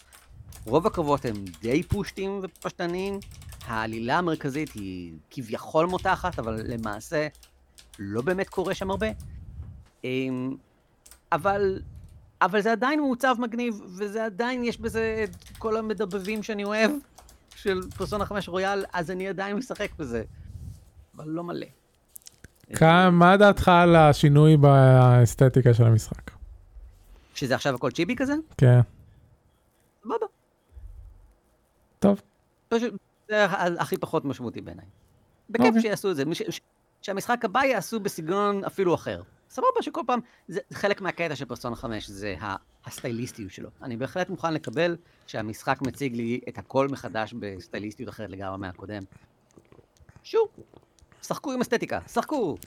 [0.65, 3.19] רוב הקרבות הם די פושטים ופשטניים,
[3.65, 7.27] העלילה המרכזית היא כביכול מותחת, אבל למעשה
[7.99, 9.07] לא באמת קורה שם הרבה.
[10.03, 10.55] אמ,
[11.31, 11.81] אבל,
[12.41, 16.91] אבל זה עדיין מעוצב מגניב, וזה עדיין, יש בזה את כל המדבבים שאני אוהב
[17.55, 20.23] של פרסונה 5 רויאל, אז אני עדיין משחק בזה,
[21.15, 21.67] אבל לא מלא.
[23.11, 26.31] מה דעתך על השינוי באסתטיקה של המשחק?
[27.35, 28.33] שזה עכשיו הכל צ'יבי כזה?
[28.57, 28.79] כן.
[30.03, 30.25] סבבה.
[31.99, 32.21] טוב.
[32.69, 32.93] פשוט,
[33.29, 33.45] זה
[33.79, 34.85] הכי פחות משמעותי בעיניי.
[35.49, 35.81] בכיף אוקיי.
[35.81, 36.23] שיעשו את זה,
[37.01, 39.21] שהמשחק הבא יעשו בסגנון אפילו אחר.
[39.49, 42.35] סבבה שכל פעם, זה חלק מהקטע של פרסונה 5, זה
[42.85, 43.69] הסטייליסטיות שלו.
[43.81, 44.95] אני בהחלט מוכן לקבל
[45.27, 49.01] שהמשחק מציג לי את הכל מחדש בסטייליסטיות אחרת לגמרי מהקודם.
[50.23, 50.47] שוב,
[51.21, 52.57] שחקו עם אסתטיקה, שחקו.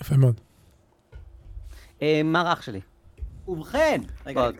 [0.00, 0.40] יפה מאוד.
[2.02, 2.80] אה, מה רך שלי?
[3.48, 4.50] ובכן, רגע,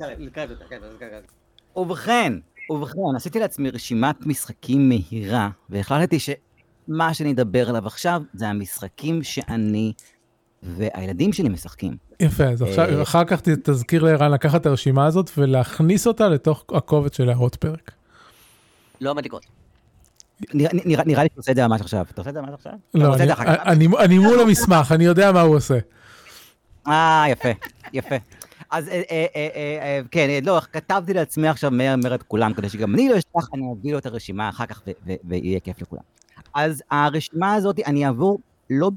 [1.77, 2.39] ובכן,
[2.71, 9.93] ובכן, עשיתי לעצמי רשימת משחקים מהירה, והחלטתי שמה שאני אדבר עליו עכשיו זה המשחקים שאני
[10.65, 11.97] והילדים שלי משחקים.
[12.21, 16.65] יפה, אז עכשיו, אה, אחר כך תזכיר לערן לקחת את הרשימה הזאת ולהכניס אותה לתוך
[16.75, 17.91] הקובץ של הערות פרק.
[19.01, 19.47] לא מדאיגות.
[20.55, 22.07] נראה לי שאתה עושה את זה ממש עכשיו.
[22.11, 22.73] אתה עושה את זה ממש עכשיו?
[22.95, 23.15] לא,
[23.99, 25.79] אני מול המסמך, אני יודע מה הוא עושה.
[26.87, 27.49] אה, יפה,
[27.93, 28.15] יפה.
[28.71, 33.09] אז אה, אה, כן, לא, כתבתי לעצמי עכשיו מהר מהר את כולם, כדי שגם אני
[33.09, 34.83] לא אשכח, אני אביא לו את הרשימה אחר כך
[35.25, 36.03] ויהיה כיף לכולם.
[36.55, 38.39] אז הרשימה הזאת, אני אעבור
[38.71, 38.91] לא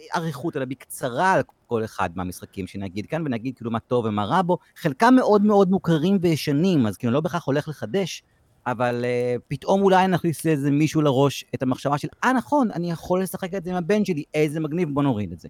[0.00, 4.42] באריכות, אלא בקצרה על כל אחד מהמשחקים שנגיד כאן, ונגיד כאילו מה טוב ומה רע
[4.42, 4.58] בו.
[4.76, 8.22] חלקם מאוד מאוד מוכרים וישנים, אז כאילו לא בהכרח הולך לחדש.
[8.66, 13.22] אבל uh, פתאום אולי נכניס לאיזה מישהו לראש את המחשבה של, אה נכון, אני יכול
[13.22, 15.48] לשחק את זה עם הבן שלי, איזה מגניב, בוא נוריד את זה.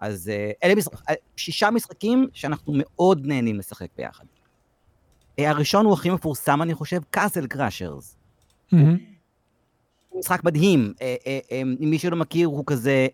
[0.00, 1.02] אז אה, אלה משח...
[1.08, 4.24] אה, שישה משחקים שאנחנו מאוד נהנים לשחק ביחד.
[5.38, 8.16] אה, הראשון הוא הכי מפורסם, אני חושב, Castle Crashers.
[8.72, 9.17] מהמם.
[10.14, 10.92] משחק מדהים.
[11.02, 13.06] אה, אה, אה, אם מי שלא מכיר, הוא כזה,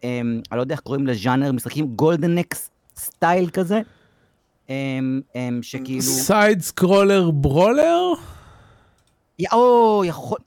[0.50, 3.80] אני לא יודע איך קוראים לז'אנר, משחקים Golden Axe style כזה.
[5.62, 6.02] שכאילו...
[6.02, 8.12] side scroller brawler?
[9.52, 10.38] או, יכול...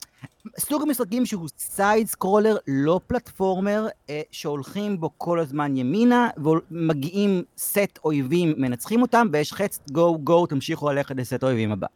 [0.58, 3.86] סוג המשחקים שהוא side scroller, לא platformer,
[4.30, 10.90] שהולכים בו כל הזמן ימינה, ומגיעים סט אויבים, מנצחים אותם, ויש חץ, גו, גו, תמשיכו
[10.90, 11.86] ללכת לסט האויבים הבא.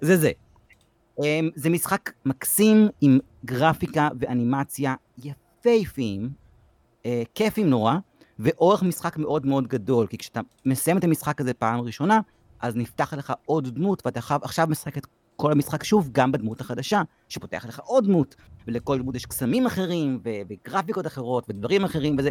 [0.00, 0.30] זה זה.
[1.54, 6.30] זה משחק מקסים עם גרפיקה ואנימציה יפהפיים,
[7.06, 7.94] אה, כיפים נורא,
[8.38, 12.20] ואורך משחק מאוד מאוד גדול, כי כשאתה מסיים את המשחק הזה פעם ראשונה,
[12.60, 15.06] אז נפתח לך עוד דמות, ואתה עכשיו- משחק את
[15.36, 20.20] כל המשחק שוב, גם בדמות החדשה, שפותח לך עוד דמות, ולכל דמות יש קסמים אחרים,
[20.24, 22.30] ו- וגרפיקות אחרות, ודברים אחרים, וזה...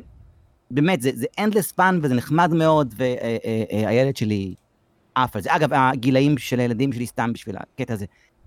[0.71, 4.55] באמת, זה, זה endless fun וזה נחמד מאוד, והילד שלי
[5.15, 5.55] עף על זה.
[5.55, 8.05] אגב, הגילאים של הילדים שלי, סתם בשביל הקטע הזה,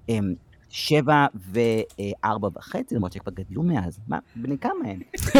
[0.09, 0.35] הם
[0.69, 3.99] שבע וארבע וחצי, למרות שכבר גדלו מאז.
[4.09, 5.01] מה, בני כמה הם?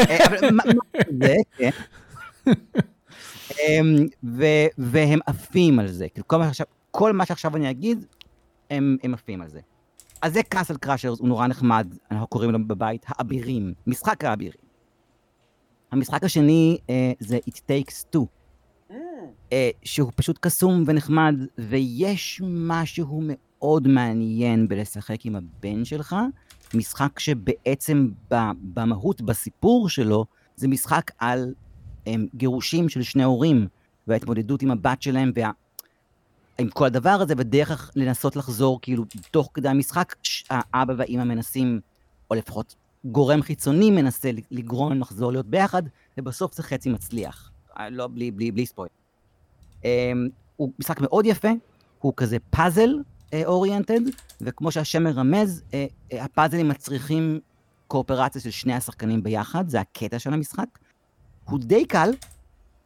[1.23, 1.71] אה, כן.
[3.59, 4.07] אמ,
[4.79, 6.09] והם עפים על זה.
[6.09, 8.07] כאילו, כל מה שעכשיו- כל מה שעכשיו אני אגיד,
[8.71, 9.61] הם הם עפים על זה.
[10.23, 14.69] אז זה קאסל קראשרס, הוא נורא נחמד, אנחנו קוראים לו בבית האבירים, משחק האבירים.
[15.93, 18.25] המשחק השני אה, זה It Takes Two.
[19.53, 23.39] אה, שהוא פשוט קסום ונחמד, ויש משהו מאוד
[23.87, 26.17] מעניין בלשחק עם הבן שלך,
[26.75, 28.09] משחק שבעצם
[28.75, 30.25] במהות, בסיפור שלו,
[30.57, 31.55] זה משחק על
[32.07, 33.67] הם, גירושים של שני הורים,
[34.07, 35.51] וההתמודדות עם הבת שלהם, וה...
[36.59, 40.15] עם כל הדבר הזה, ודרך לנסות לחזור, כאילו, תוך כדי המשחק,
[40.51, 41.81] האבא והאימא מנסים,
[42.31, 45.83] או לפחות גורם חיצוני מנסה לגרום להם לחזור להיות ביחד,
[46.19, 47.51] ובסוף זה חצי מצליח.
[47.79, 48.89] אה, לא, בלי, בלי, בלי ספויל.
[49.83, 49.87] Um,
[50.57, 51.49] הוא משחק מאוד יפה,
[51.99, 52.95] הוא כזה פאזל
[53.45, 54.01] אוריינטד,
[54.41, 57.41] וכמו שהשם מרמז, uh, uh, הפאזלים מצריכים
[57.87, 60.79] קואופרציה של שני השחקנים ביחד, זה הקטע של המשחק.
[61.45, 62.11] הוא די קל,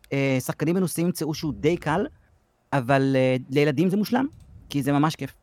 [0.04, 0.08] uh,
[0.40, 2.06] שחקנים מנוסים ימצאו שהוא די קל,
[2.72, 3.16] אבל
[3.50, 4.26] לילדים זה מושלם,
[4.68, 5.34] כי זה ממש כיף.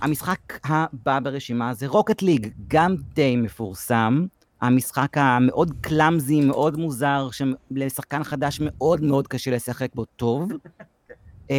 [0.00, 4.26] המשחק הבא ברשימה זה רוקט ליג, גם די מפורסם.
[4.60, 10.84] המשחק המאוד קלאמזי, מאוד מוזר, שלשחקן חדש מאוד מאוד קשה לשחק בו טוב, אה,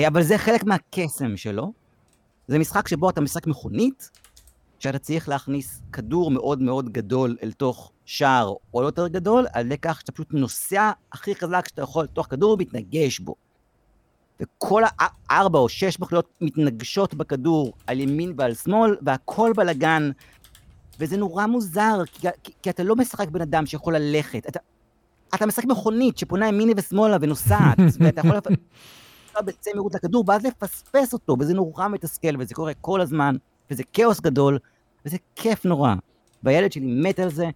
[0.07, 1.73] אבל זה חלק מהקסם שלו.
[2.47, 4.09] זה משחק שבו אתה משחק מכונית,
[4.79, 9.77] שאתה צריך להכניס כדור מאוד מאוד גדול אל תוך שער או יותר גדול, על ידי
[9.77, 13.35] כך שאתה פשוט נוסע הכי חזק שאתה יכול לתוך כדור ומתנגש בו.
[14.39, 20.11] וכל הארבע או שש מכליות מתנגשות בכדור על ימין ועל שמאל, והכל בלאגן.
[20.99, 24.59] וזה נורא מוזר, כי, כי, כי אתה לא משחק בן אדם שיכול ללכת, אתה,
[25.35, 28.37] אתה משחק מכונית שפונה ימיני ושמאלה ונוסעת, ואתה יכול
[29.31, 33.35] לנסוע בצא מהירות לכדור, ואז לפספס אותו, וזה נורא מתסכל, וזה קורה כל הזמן,
[33.71, 34.59] וזה כאוס גדול,
[35.05, 35.93] וזה כיף נורא.
[36.43, 37.49] והילד שלי מת על זה,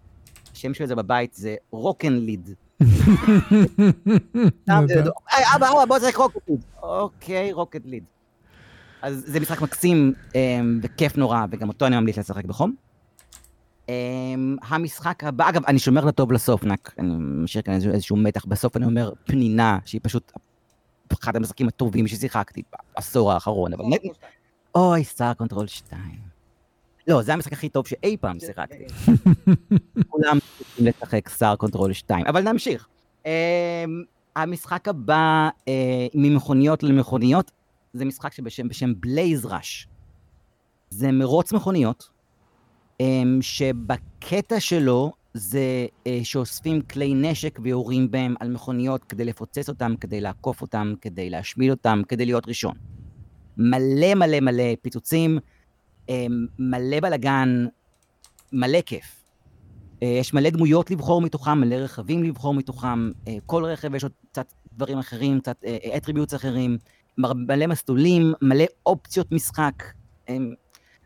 [0.52, 2.50] השם של זה בבית זה רוקן ליד.
[4.68, 5.04] אבא,
[5.56, 6.60] אבא, בוא נשחק רוקט ליד.
[6.82, 8.04] אוקיי, רוקט ליד.
[9.02, 10.12] אז זה משחק מקסים
[10.82, 12.74] וכיף נורא, וגם אותו אני ממליץ לשחק בחום.
[13.86, 13.88] Um,
[14.62, 18.86] המשחק הבא, אגב, אני שומר לטוב לסוף, נק, אני משאיר כאן איזשהו מתח, בסוף אני
[18.86, 20.32] אומר פנינה, שהיא פשוט
[21.12, 22.62] אחד המשחקים הטובים ששיחקתי
[22.96, 23.84] בעשור האחרון, אבל...
[24.74, 26.00] אוי, Star Control 2.
[27.08, 28.84] לא, זה המשחק הכי טוב שאי פעם שיחקתי.
[30.08, 32.88] כולם צריכים לשחק Star Control 2, אבל נמשיך.
[33.24, 33.28] אמ,
[34.36, 35.68] המשחק הבא, אה,
[36.14, 37.50] ממכוניות למכוניות,
[37.92, 39.88] זה משחק שבשם בשם Blaze Rush.
[40.90, 42.08] זה מרוץ מכוניות.
[43.02, 43.04] אמ,
[43.40, 50.20] שבקטע שלו זה אה, שאוספים כלי נשק ויורים בהם על מכוניות כדי לפוצץ אותם, כדי
[50.20, 52.74] לעקוף אותם, כדי להשמיד אותם, כדי להיות ראשון.
[53.56, 55.38] מלא מלא מלא פיצוצים,
[56.06, 56.12] um,
[56.58, 57.66] מלא בלאגן,
[58.52, 59.22] מלא כיף.
[59.94, 64.12] Uh, יש מלא דמויות לבחור מתוכם, מלא רכבים לבחור מתוכם, uh, כל רכב יש עוד
[64.30, 65.64] קצת דברים אחרים, קצת
[65.96, 66.78] אטריביוטס uh, אחרים,
[67.18, 69.82] מלא מסלולים, מלא אופציות משחק.
[70.28, 70.30] Um,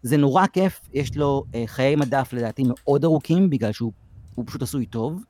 [0.02, 3.92] זה נורא כיף, יש לו uh, חיי מדף לדעתי מאוד ארוכים, בגלל שהוא
[4.46, 5.22] פשוט עשוי טוב,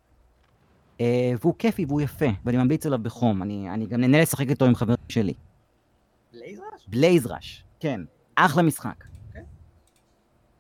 [0.98, 1.02] uh,
[1.40, 4.74] והוא כיפי והוא יפה, ואני ממליץ עליו בחום, אני, אני גם נהנה לשחק איתו עם
[4.74, 5.34] חברים שלי.
[6.32, 6.86] בלייזרש?
[6.88, 8.00] בלייזרש, כן,
[8.36, 9.04] אחלה משחק.
[9.34, 9.38] Okay.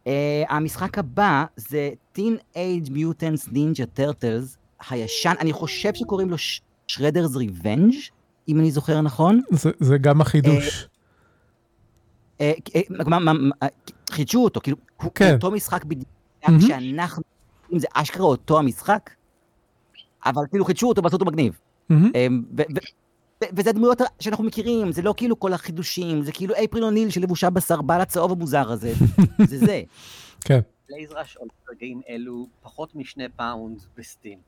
[0.04, 0.08] Uh,
[0.48, 4.56] המשחק הבא זה Teen Age Mutants Ninja Turtles
[4.90, 6.36] הישן, אני חושב שקוראים לו
[6.90, 8.10] Shredder's Revenge,
[8.48, 9.40] אם אני זוכר נכון.
[9.50, 10.88] זה, זה גם החידוש.
[14.10, 16.08] חידשו אותו, כאילו, הוא אותו משחק בדיוק,
[16.40, 17.39] שאנחנו, אם
[17.78, 19.10] זה אשכרה אותו המשחק,
[20.26, 21.58] אבל כאילו חידשו אותו ועשו אותו מגניב.
[21.90, 22.42] אמ,
[23.52, 28.00] וזה דמויות שאנחנו מכירים, זה לא כאילו כל החידושים, זה כאילו April O'Neil שלבושה בסרבל
[28.00, 28.92] הצהוב המוזר הזה,
[29.50, 29.82] זה זה.
[30.40, 30.60] כן.
[30.88, 34.38] Blaze Rush עולה ברגעים אלו פחות משני פאונד ב-Steam.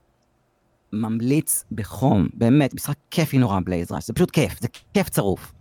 [0.93, 5.53] ממליץ בחום, באמת, משחק כיפי נורא Blaze Rush, זה פשוט כיף, זה כיף צרוף.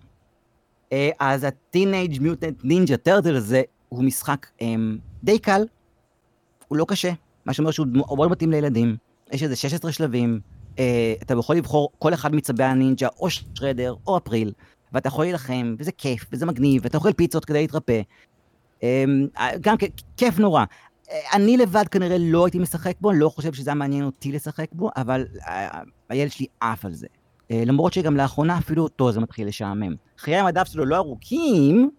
[0.93, 5.63] אה, אז ה- Teenage Mutant Ninja Turtles הזה הוא משחק אמ, די קל,
[6.69, 7.13] הוא לא קשה,
[7.47, 8.97] מה שאומר שהוא מאוד מתאים לילדים,
[9.33, 10.41] יש איזה 16 שלבים,
[10.79, 14.53] אה, אתה יכול לבחור כל אחד מצבי הנינג'ה, או שרדר, או אפריל,
[14.93, 18.01] ואתה יכול להילחם, וזה כיף, וזה מגניב, ואתה אוכל פיצות כדי להתרפא.
[18.83, 19.77] אמ, אה, גם
[20.17, 20.65] כיף נורא.
[21.11, 24.69] אה, אני לבד כנראה לא הייתי משחק בו, לא חושב שזה היה מעניין אותי לשחק
[24.73, 27.07] בו, אבל אה, הילד שלי עף על זה.
[27.51, 29.95] אה, למרות שגם לאחרונה אפילו אותו זה מתחיל לשעמם.
[30.19, 31.91] חיי המדף שלו לא ארוכים,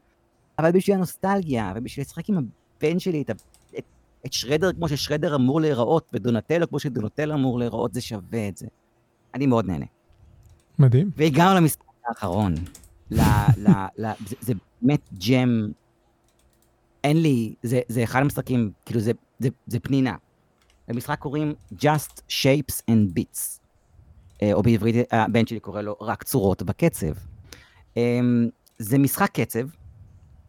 [0.60, 3.32] אבל בשביל הנוסטלגיה, ובשביל לשחק עם הבן שלי את,
[4.26, 8.67] את, שרדר כמו ששרדר אמור להיראות, ודונטלו כמו שדונטלו אמור להיראות, זה שווה את זה.
[9.34, 9.86] אני מאוד נהנה.
[10.80, 11.11] מדהים.
[11.17, 12.53] והגענו למשחק האחרון.
[13.11, 13.21] ל,
[13.57, 15.67] ל, ל, זה, זה באמת ג'ם.
[17.03, 20.15] אין לי, זה, זה אחד המשחקים, כאילו זה, זה, זה פנינה.
[20.89, 23.59] למשחק קוראים Just Shapes and Bits.
[24.41, 27.13] אה, או בעברית הבן שלי קורא לו רק צורות בקצב.
[27.97, 29.67] אמ, זה משחק קצב,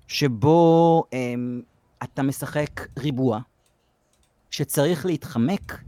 [0.07, 1.63] שבו אמ,
[2.03, 3.41] אתה משחק ריבוע,
[4.55, 5.83] שצריך להתחמק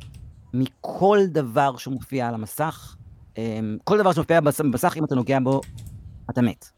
[0.55, 2.97] מכל דבר שמופיע על המסך,
[3.39, 5.61] אמ, כל דבר שמופיע במס- במסך, אם אתה נוגע בו,
[6.31, 6.71] אתה מת.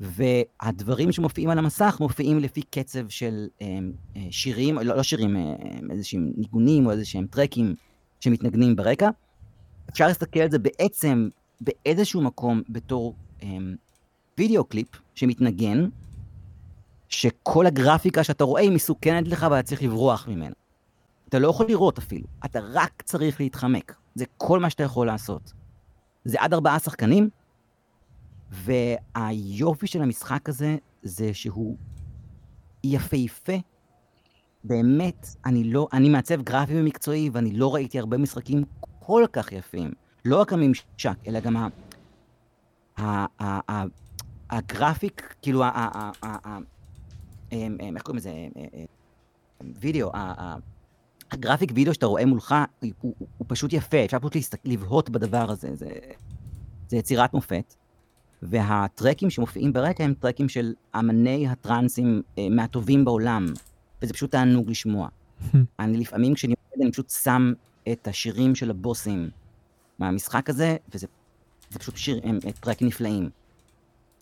[0.00, 5.54] והדברים שמופיעים על המסך מופיעים לפי קצב של אמ, אה, שירים, לא, לא שירים, אה,
[5.90, 7.74] איזשהם ניגונים או איזשהם טרקים
[8.20, 9.08] שמתנגנים ברקע.
[9.90, 11.28] אפשר להסתכל על זה בעצם
[11.60, 13.74] באיזשהו מקום בתור אמ,
[14.38, 15.88] וידאו קליפ שמתנגן,
[17.08, 20.54] שכל הגרפיקה שאתה רואה היא מסוכנת לך ואתה צריך לברוח ממנה.
[21.36, 23.96] אתה לא יכול לראות אפילו, אתה רק צריך להתחמק.
[24.14, 25.52] זה כל מה שאתה יכול לעשות.
[26.24, 27.30] זה עד ארבעה שחקנים,
[28.50, 31.76] והיופי של המשחק הזה, זה שהוא
[32.84, 33.52] יפהפה.
[34.64, 38.64] באמת, אני לא, אני מעצב גרפי ומקצועי, ואני לא ראיתי הרבה משחקים
[38.98, 39.92] כל כך יפים.
[40.24, 41.68] לא רק הממשק, אלא גם ה...
[42.98, 43.26] ה...
[43.42, 43.72] ה...
[43.72, 43.84] ה...
[44.50, 45.64] הגרפיק, כאילו,
[47.52, 48.32] איך קוראים לזה?
[49.60, 50.10] וידאו,
[51.30, 55.50] הגרפיק וידאו שאתה רואה מולך, הוא, הוא, הוא פשוט יפה, אפשר פשוט להסתק, לבהות בדבר
[55.50, 55.88] הזה, זה,
[56.88, 57.74] זה יצירת מופת.
[58.42, 63.46] והטרקים שמופיעים ברקע הם טרקים של אמני הטרנסים אה, מהטובים בעולם,
[64.02, 65.08] וזה פשוט תענוג לשמוע.
[65.80, 67.52] אני לפעמים כשאני עובד, אני פשוט שם
[67.92, 69.30] את השירים של הבוסים
[69.98, 71.06] מהמשחק הזה, וזה
[71.70, 73.30] זה פשוט שיר, הם טרקים נפלאים.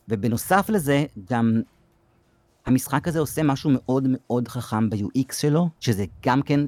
[0.09, 1.61] ובנוסף לזה, גם
[2.66, 6.61] המשחק הזה עושה משהו מאוד מאוד חכם ב-UX שלו, שזה גם כן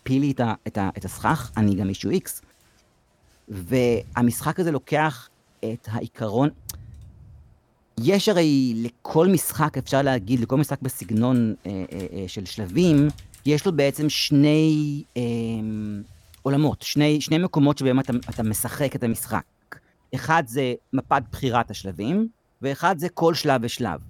[0.00, 0.40] הפיל לי את,
[0.96, 2.42] את, הסכך, אני גם איש UX,
[3.48, 5.28] והמשחק הזה לוקח
[5.58, 6.48] את העיקרון,
[8.00, 13.08] יש הרי לכל משחק, אפשר להגיד, לכל משחק בסגנון אה, אה, אה, של שלבים,
[13.46, 15.22] יש לו בעצם שני אה,
[16.42, 19.44] עולמות, שני, שני מקומות שבהם אתה, אתה משחק את המשחק.
[20.14, 22.28] אחד זה מפת בחירת השלבים,
[22.62, 24.00] ואחד זה כל שלב ושלב.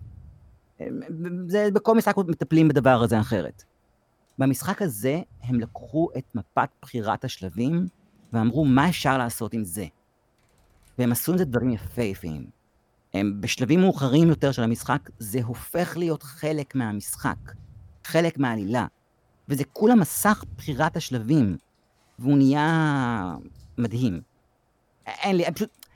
[1.47, 3.65] זה, בכל משחק מטפלים בדבר הזה אחרת.
[4.39, 7.87] במשחק הזה הם לקחו את מפת בחירת השלבים
[8.33, 9.87] ואמרו מה אפשר לעשות עם זה.
[10.99, 12.47] והם עשו עם זה דברים יפהפיים.
[13.15, 17.53] הם בשלבים מאוחרים יותר של המשחק, זה הופך להיות חלק מהמשחק,
[18.05, 18.87] חלק מהעלילה.
[19.49, 21.57] וזה כולה מסך בחירת השלבים,
[22.19, 23.35] והוא נהיה
[23.79, 24.21] מדהים.
[25.07, 25.87] אין לי, פשוט...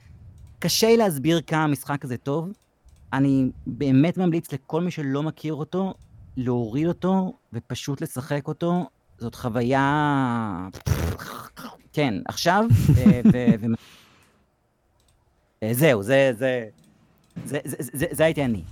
[0.59, 2.49] קשה להסביר כמה המשחק הזה טוב,
[3.13, 5.93] אני באמת ממליץ לכל מי שלא מכיר אותו,
[6.37, 8.89] להוריד אותו ופשוט לשחק אותו.
[9.17, 10.67] זאת חוויה...
[11.93, 12.65] כן, עכשיו,
[12.95, 13.01] ו...
[13.33, 13.53] ו...
[13.61, 13.65] ו...
[15.71, 16.65] זהו, זה, זה,
[17.45, 18.63] זה, זה, זה, זה הייתי אני.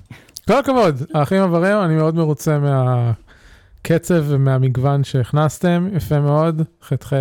[0.48, 7.14] כל הכבוד, האחים אבריאו, אני מאוד מרוצה מהקצב ומהמגוון שהכנסתם, יפה מאוד, ח"ח,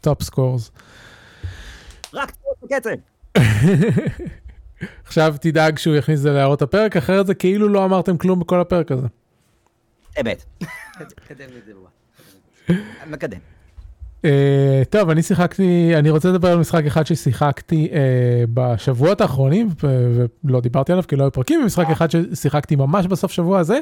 [0.00, 0.70] top scores.
[2.14, 2.90] רק בקצב.
[5.06, 8.60] עכשיו תדאג שהוא יכניס את זה להערות הפרק, אחרת זה כאילו לא אמרתם כלום בכל
[8.60, 9.06] הפרק הזה.
[10.20, 10.44] אמת.
[13.10, 13.38] מקדם.
[14.22, 14.28] Uh,
[14.90, 17.94] טוב, אני שיחקתי, אני רוצה לדבר על משחק אחד ששיחקתי uh,
[18.54, 19.68] בשבועות האחרונים,
[20.44, 23.78] ולא דיברתי עליו כי לא היו פרקים, ומשחק אחד ששיחקתי ממש בסוף שבוע הזה.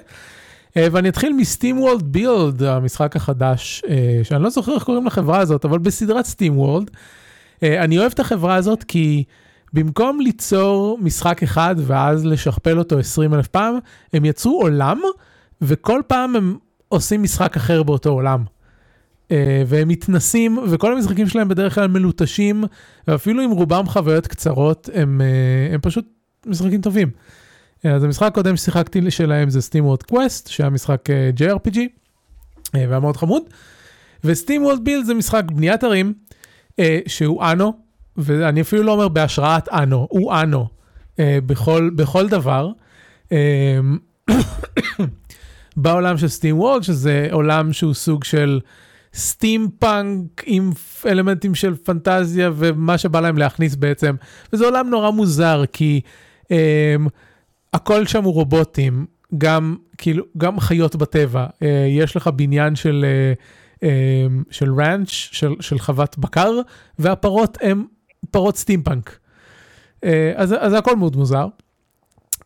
[0.71, 3.89] Uh, ואני אתחיל מסטים וולד בילד, המשחק החדש, uh,
[4.25, 6.91] שאני לא זוכר איך קוראים לחברה הזאת, אבל בסדרת סטים וולד.
[6.91, 9.25] Uh, אני אוהב את החברה הזאת כי
[9.75, 13.79] במקום ליצור משחק אחד ואז לשכפל אותו 20 אלף פעם,
[14.13, 15.01] הם יצרו עולם,
[15.63, 16.57] וכל פעם הם
[16.89, 18.45] עושים משחק אחר באותו עולם.
[19.31, 22.65] אה, והם מתנסים, וכל המשחקים שלהם בדרך כלל מלוטשים,
[23.09, 26.07] ואפילו אם רובם חוויות קצרות, הם, אה, הם פשוט
[26.47, 27.11] משחקים טובים.
[27.85, 31.79] אה, אז המשחק הקודם ששיחקתי שלהם זה SteamWorld Quest, שהיה משחק אה, JRPG,
[32.75, 33.43] אה, והיה מאוד חמוד.
[34.25, 36.15] ו-SteamWorld Build זה משחק בניית ערים,
[36.79, 37.84] אה, שהוא אנו,
[38.17, 40.69] ואני אפילו לא אומר בהשראת אנו, הוא אנו,
[41.19, 42.71] אה, בכל, בכל דבר.
[43.33, 43.81] אה,
[45.77, 48.61] בעולם של סטים וולד, שזה עולם שהוא סוג של
[49.15, 50.73] סטים פאנק עם
[51.07, 54.15] אלמנטים של פנטזיה ומה שבא להם להכניס בעצם.
[54.53, 56.01] וזה עולם נורא מוזר, כי
[56.43, 56.49] um,
[57.73, 59.07] הכל שם הוא רובוטים,
[59.39, 61.47] גם כאילו, גם חיות בטבע.
[61.47, 63.05] Uh, יש לך בניין של,
[63.79, 63.85] uh, um,
[64.51, 66.53] של ראנץ', של, של חוות בקר,
[66.99, 67.85] והפרות הם
[68.31, 69.19] פרות סטימפאנק.
[69.97, 71.47] אה, אז, אז הכל מאוד מוזר.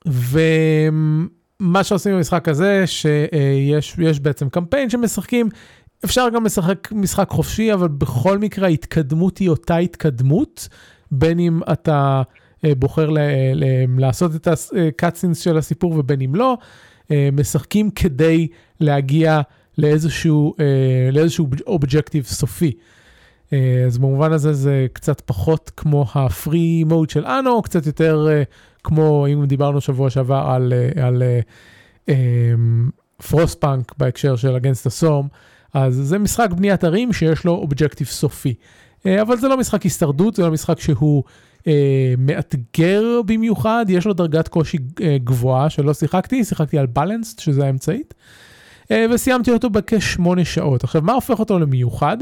[0.07, 5.49] ומה שעושים במשחק הזה, שיש יש בעצם קמפיין שמשחקים,
[6.05, 10.69] אפשר גם לשחק משחק חופשי, אבל בכל מקרה ההתקדמות היא אותה התקדמות,
[11.11, 12.23] בין אם אתה
[12.65, 13.19] אה, בוחר ל,
[13.55, 13.65] ל,
[13.99, 14.49] לעשות את
[14.89, 16.57] ה-cutscenes של הסיפור ובין אם לא,
[17.11, 18.49] אה, משחקים כדי
[18.81, 19.41] להגיע
[19.79, 22.73] לאיזשהו, אה, לאיזשהו objective סופי.
[23.87, 28.29] אז במובן הזה זה קצת פחות כמו ה-free mode של Anno, קצת יותר
[28.85, 30.73] כמו אם דיברנו שבוע שעבר על,
[31.03, 31.23] על
[33.29, 35.27] Frostpunk בהקשר של Against the Storm,
[35.75, 38.55] אז זה משחק בניית ערים שיש לו objective סופי.
[39.07, 41.23] אבל זה לא משחק הישרדות, זה לא משחק שהוא
[41.67, 47.67] אה, מאתגר במיוחד, יש לו דרגת קושי אה, גבוהה שלא שיחקתי, שיחקתי על balanced, שזה
[47.67, 48.15] האמצעית,
[48.91, 50.85] אה, וסיימתי אותו בכשמונה שעות.
[50.85, 52.17] עכשיו, מה הופך אותו למיוחד?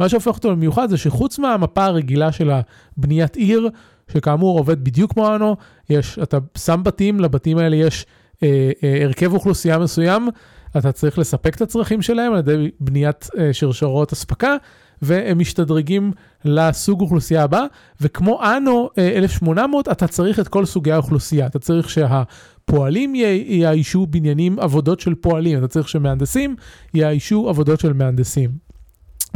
[0.00, 3.68] מה שהופך אותו למיוחד זה שחוץ מהמפה הרגילה של הבניית עיר,
[4.12, 5.56] שכאמור עובד בדיוק כמו אנו,
[5.90, 8.06] יש, אתה שם בתים, לבתים האלה יש
[8.42, 10.28] אה, אה, הרכב אוכלוסייה מסוים,
[10.76, 14.56] אתה צריך לספק את הצרכים שלהם על ידי בניית אה, שרשרות אספקה,
[15.02, 16.12] והם משתדרגים
[16.44, 17.64] לסוג אוכלוסייה הבא,
[18.00, 21.46] וכמו אנו 1800, אתה צריך את כל סוגי האוכלוסייה.
[21.46, 23.14] אתה צריך שהפועלים
[23.46, 26.56] יאיישו בניינים, עבודות של פועלים, אתה צריך שמהנדסים
[26.94, 28.50] יאיישו עבודות של מהנדסים,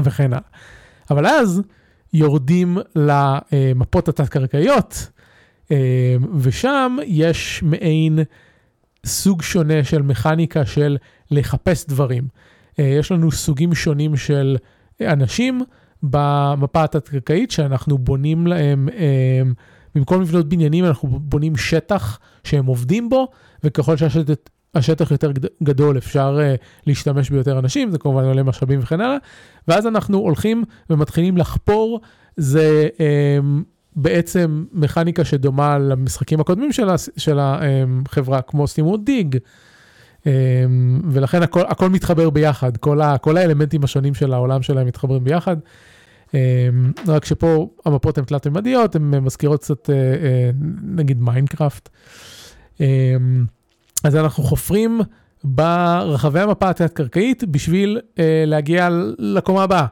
[0.05, 0.41] וכן הלאה.
[1.11, 1.63] אבל אז
[2.13, 5.11] יורדים למפות התת-קרקעיות,
[6.39, 8.19] ושם יש מעין
[9.07, 10.97] סוג שונה של מכניקה של
[11.31, 12.29] לחפש דברים.
[12.79, 14.57] יש לנו סוגים שונים של
[15.01, 15.63] אנשים
[16.03, 19.55] במפה התת-קרקעית שאנחנו בונים להם, הם,
[19.95, 23.29] במקום לבנות בניינים אנחנו בונים שטח שהם עובדים בו,
[23.65, 24.35] וככל שהשטח
[25.11, 29.17] יותר גדול אפשר uh, להשתמש ביותר אנשים, זה כמובן עולה משאבים וכן הלאה,
[29.69, 32.01] ואז אנחנו הולכים ומתחילים לחפור,
[32.37, 33.63] זה um,
[33.97, 39.39] בעצם מכניקה שדומה למשחקים הקודמים של, של החברה, כמו סטימוד דיג.
[40.27, 45.25] אמ, ולכן הכל, הכל מתחבר ביחד, כל, ה, כל האלמנטים השונים של העולם שלהם מתחברים
[45.25, 45.57] ביחד.
[46.35, 46.39] אמ,
[47.07, 50.51] רק שפה המפות הן תלת-ממדיות, הן מזכירות קצת אה, אה,
[50.83, 51.89] נגיד Minecraft.
[52.81, 53.45] אמ,
[54.05, 55.01] אז אנחנו חופרים
[55.45, 58.89] ברחבי המפה התת-קרקעית בשביל אה, להגיע
[59.19, 59.87] לקומה הבאה.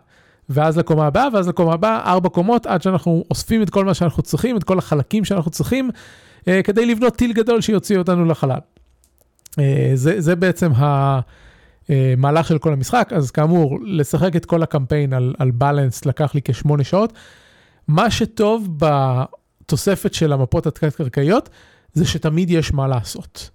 [0.48, 4.22] ואז לקומה הבאה, ואז לקומה הבאה, ארבע קומות, עד שאנחנו אוספים את כל מה שאנחנו
[4.22, 5.90] צריכים, את כל החלקים שאנחנו צריכים,
[6.64, 8.58] כדי לבנות טיל גדול שיוציא אותנו לחלל.
[9.58, 10.72] אה, זה, זה בעצם
[11.88, 16.40] המהלך של כל המשחק, אז כאמור, לשחק את כל הקמפיין על, על בלנס לקח לי
[16.44, 17.12] כשמונה שעות.
[17.88, 21.48] מה שטוב בתוספת של המפות התת-קרקעיות,
[21.92, 23.50] זה שתמיד יש מה לעשות.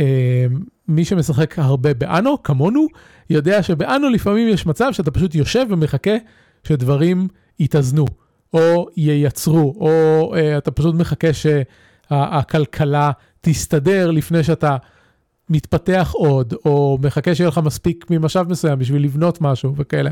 [0.00, 0.46] אה,
[0.88, 2.86] מי שמשחק הרבה באנו, כמונו,
[3.30, 6.16] יודע שבאנו לפעמים יש מצב שאתה פשוט יושב ומחכה
[6.64, 7.28] שדברים
[7.58, 8.04] יתאזנו,
[8.52, 14.76] או ייצרו, או uh, אתה פשוט מחכה שהכלכלה תסתדר לפני שאתה
[15.50, 20.10] מתפתח עוד, או מחכה שיהיה לך מספיק ממשאב מסוים בשביל לבנות משהו וכאלה.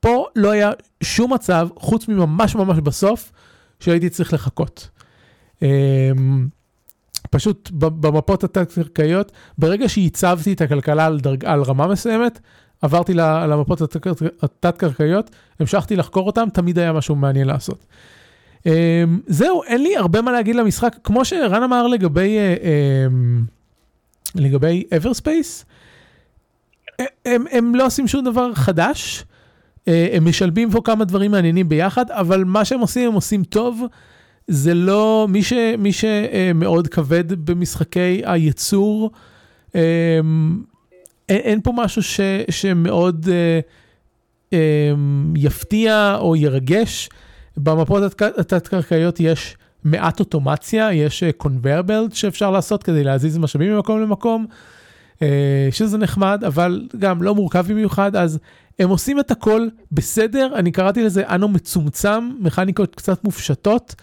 [0.00, 0.70] פה לא היה
[1.02, 3.32] שום מצב, חוץ מממש ממש בסוף,
[3.80, 4.88] שהייתי צריך לחכות.
[5.62, 6.48] אמ,
[7.30, 12.40] פשוט במפות התת-קרקעיות, ברגע שהצבתי את הכלכלה על, דרג, על רמה מסוימת,
[12.82, 13.80] עברתי למפות
[14.42, 17.86] התת-קרקעיות, המשכתי לחקור אותם, תמיד היה משהו מעניין לעשות.
[18.66, 18.72] אמ,
[19.26, 22.38] זהו, אין לי הרבה מה להגיד למשחק, כמו שרן אמר לגבי...
[22.38, 23.44] אמ,
[24.34, 25.64] לגבי Everspace,
[27.24, 29.24] הם, הם לא עושים שום דבר חדש,
[29.88, 33.82] אה, הם משלבים פה כמה דברים מעניינים ביחד, אבל מה שהם עושים, הם עושים טוב.
[34.52, 39.10] זה לא, מי, ש, מי שמאוד כבד במשחקי הייצור,
[39.74, 40.20] אה,
[41.28, 42.20] אין, אין פה משהו ש,
[42.50, 43.28] שמאוד
[44.52, 44.92] אה,
[45.36, 47.08] יפתיע או ירגש.
[47.56, 54.46] במפות התת-קרקעיות יש מעט אוטומציה, יש conveyor belt שאפשר לעשות כדי להזיז משאבים ממקום למקום,
[55.22, 58.38] אה, שזה נחמד, אבל גם לא מורכב במיוחד, אז
[58.78, 63.94] הם עושים את הכל בסדר, אני קראתי לזה אנו מצומצם, מכניקות קצת מופשטות,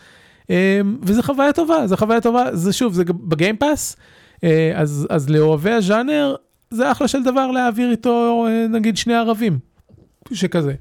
[0.50, 3.96] אה, וזה חוויה טובה, זה חוויה טובה, זה שוב, זה בגיימפאס,
[4.44, 6.36] אה, אז, אז לאוהבי הז'אנר,
[6.72, 9.60] זה אחלה של דבר להעביר איתו אה, נגיד שני ערבים,
[10.34, 10.74] שכזה.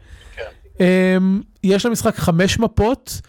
[0.81, 1.17] אה,
[1.65, 3.21] יש למשחק חמש מפות,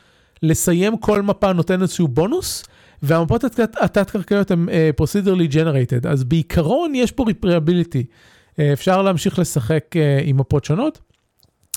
[0.44, 2.64] לסיים כל מפה נותן איזשהו בונוס,
[3.04, 7.26] והמפות התת- התת-קרקעיות הן uh, procedurally generated, אז בעיקרון יש פה.
[7.26, 11.00] Uh, אפשר להמשיך לשחק uh, עם מפות שונות,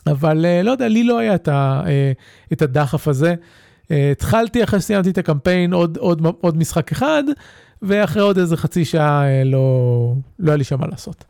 [0.06, 3.34] אבל uh, לא יודע, לי לא היה את, ה, uh, את הדחף הזה.
[3.90, 7.22] Uh, התחלתי אחרי שסיימתי את הקמפיין עוד, עוד, עוד משחק אחד,
[7.82, 11.24] ואחרי עוד איזה חצי שעה אה, לא, לא היה לי שם מה לעשות.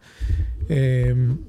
[0.59, 0.71] אמ,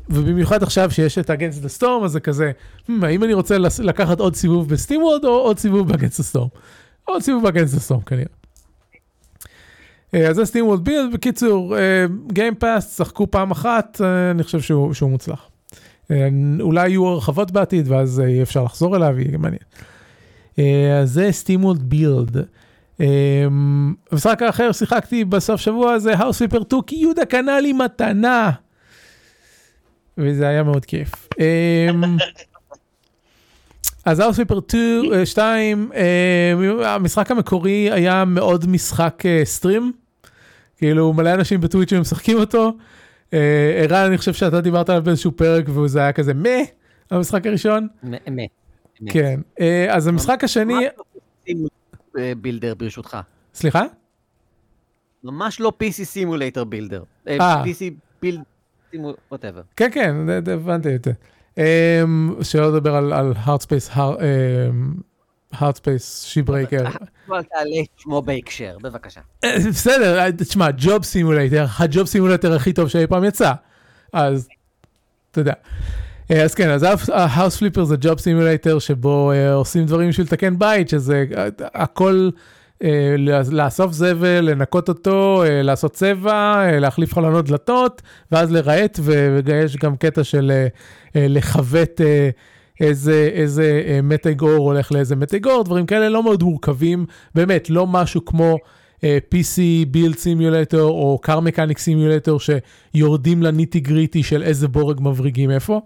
[0.09, 2.51] ובמיוחד עכשיו שיש את Against the Storm, אז זה כזה,
[2.87, 6.39] המ, האם אני רוצה לקחת עוד סיבוב ב-SteamWorld או עוד סיבוב ב-Against the?
[7.05, 8.25] עוד סיבוב ב-Against the כנראה.
[10.13, 11.75] אה, אז זה SteamWorld Build, בקיצור,
[12.27, 15.51] Game Pass, שחקו פעם אחת, אה, אני חושב שהוא, שהוא מוצלח.
[16.11, 16.27] אה,
[16.59, 19.61] אולי יהיו הרחבות בעתיד ואז אה, יהיה אפשר לחזור אליו, יהיה מעניין.
[20.59, 22.37] אה, אז זה SteamWorld Build.
[24.11, 28.51] משחק אחר שיחקתי בסוף שבוע זה House Flipper 2 כי יהודה קנה לי מתנה.
[30.17, 31.29] וזה היה מאוד כיף.
[31.39, 32.17] אמ,
[34.05, 34.59] אז House Flipper
[35.25, 39.91] 2, אה, המשחק המקורי היה מאוד משחק אה, stream.
[40.77, 42.73] כאילו מלא אנשים בטוויץ' משחקים אותו.
[43.33, 46.49] אה, ערן, אני חושב שאתה דיברת עליו באיזשהו פרק וזה היה כזה מה,
[47.11, 47.87] המשחק הראשון.
[48.27, 48.60] אמת.
[49.09, 49.39] כן.
[49.59, 50.73] אה, אז המשחק השני,
[52.37, 53.17] builder ברשותך.
[53.53, 53.83] סליחה?
[55.23, 57.03] ממש לא PC simulator builder.
[57.27, 57.63] אה.
[57.63, 58.41] PC build,
[59.31, 59.61] whatever.
[59.75, 60.15] כן, כן,
[60.53, 61.11] הבנתי את זה.
[61.57, 63.89] אמ, שלא לדבר על- Hardspace,
[65.53, 66.83] Hardspace Shipbreaker.
[67.27, 67.41] תעלה
[67.97, 69.21] שמו בהקשר, בבקשה.
[69.43, 73.51] אה, בסדר, אה, תשמע, job simulator, ה job simulator הכי טוב שאי פעם יצא.
[74.13, 74.47] אז,
[75.31, 75.53] אתה יודע.
[76.31, 80.59] אה, אז כן, אז House Flipper זה job simulator שבו אה, עושים דברים בשביל לתקן
[80.59, 82.29] בית, שזה אה, הכל
[83.51, 88.01] לאסוף זבל, לנקות אותו, לעשות צבע, להחליף חלונות דלתות,
[88.31, 90.51] ואז לרהט, ויש גם קטע של
[91.15, 92.01] לחווט
[92.79, 97.05] איזה, איזה מתג אור הולך לאיזה מתג אור, דברים כאלה לא מאוד מורכבים,
[97.35, 98.57] באמת, לא משהו כמו
[99.01, 99.59] PC
[99.93, 102.51] Build Simulator או Car Mechanic Simulator
[102.93, 105.81] שיורדים ל nitty gritty של איזה בורג מבריגים איפה.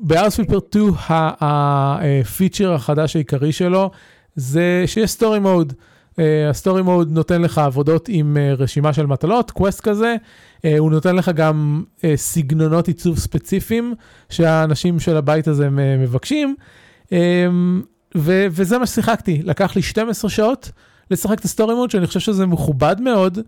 [0.00, 0.92] ב House Flipper 2
[1.40, 3.90] הפיצ'ר החדש העיקרי שלו
[4.36, 5.72] זה שיש story mode.
[6.50, 10.16] ה story mode נותן לך עבודות עם אה, רשימה של מטלות, quest כזה,
[10.64, 13.94] אה, הוא נותן לך גם אה, סגנונות עיצוב ספציפיים
[14.28, 15.68] שהאנשים של הבית הזה
[15.98, 16.54] מבקשים,
[17.12, 17.46] אה,
[18.16, 20.70] ו- וזה מה ששיחקתי, לקח לי 12 שעות
[21.10, 23.38] לשחק את ה story mode, שאני חושב שזה מכובד מאוד.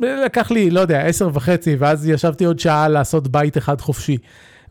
[0.00, 4.18] לקח לי, לא יודע, 10 וחצי, ואז ישבתי עוד שעה לעשות בית אחד חופשי.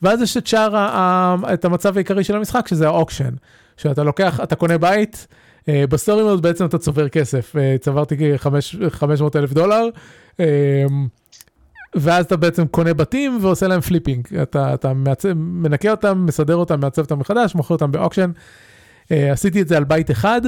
[0.01, 3.29] ואז יש את ה- את המצב העיקרי של המשחק, שזה ה auction.
[3.77, 5.27] שאתה לוקח, אתה קונה בית,
[5.69, 8.47] אה, ב story mode בעצם אתה צובר כסף, אה, צברתי כ-
[8.89, 9.87] 500 אלף דולר,
[10.39, 10.45] אה,
[11.95, 16.79] ואז אתה בעצם קונה בתים ועושה להם flipping, אתה, אתה מעצב, מנקה אותם, מסדר אותם,
[16.79, 18.31] מעצב אותם מחדש, מוכר אותם ב auction.
[19.09, 20.41] עשיתי את זה על בית אחד,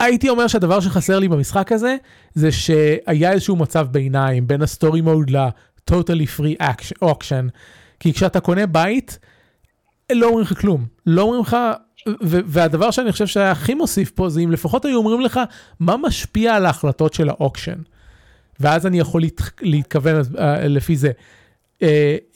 [0.00, 1.96] והייתי אומר שהדבר שחסר לי במשחק הזה,
[2.34, 6.64] זה שהיה איזשהו מצב ביניים בין ה story mode ל-totally free
[7.04, 7.50] auction,
[8.00, 9.18] כי כשאתה קונה בית,
[10.12, 11.56] לא אומרים לך כלום, לא אומרים לך,
[12.22, 15.40] והדבר שאני חושב שהיה הכי מוסיף פה זה אם לפחות היו אומרים לך
[15.80, 17.78] מה משפיע על ההחלטות של ה auction.
[18.60, 21.10] ואז אני יכול להת- להתכוון אה, לפי זה.
[21.82, 21.84] Uh,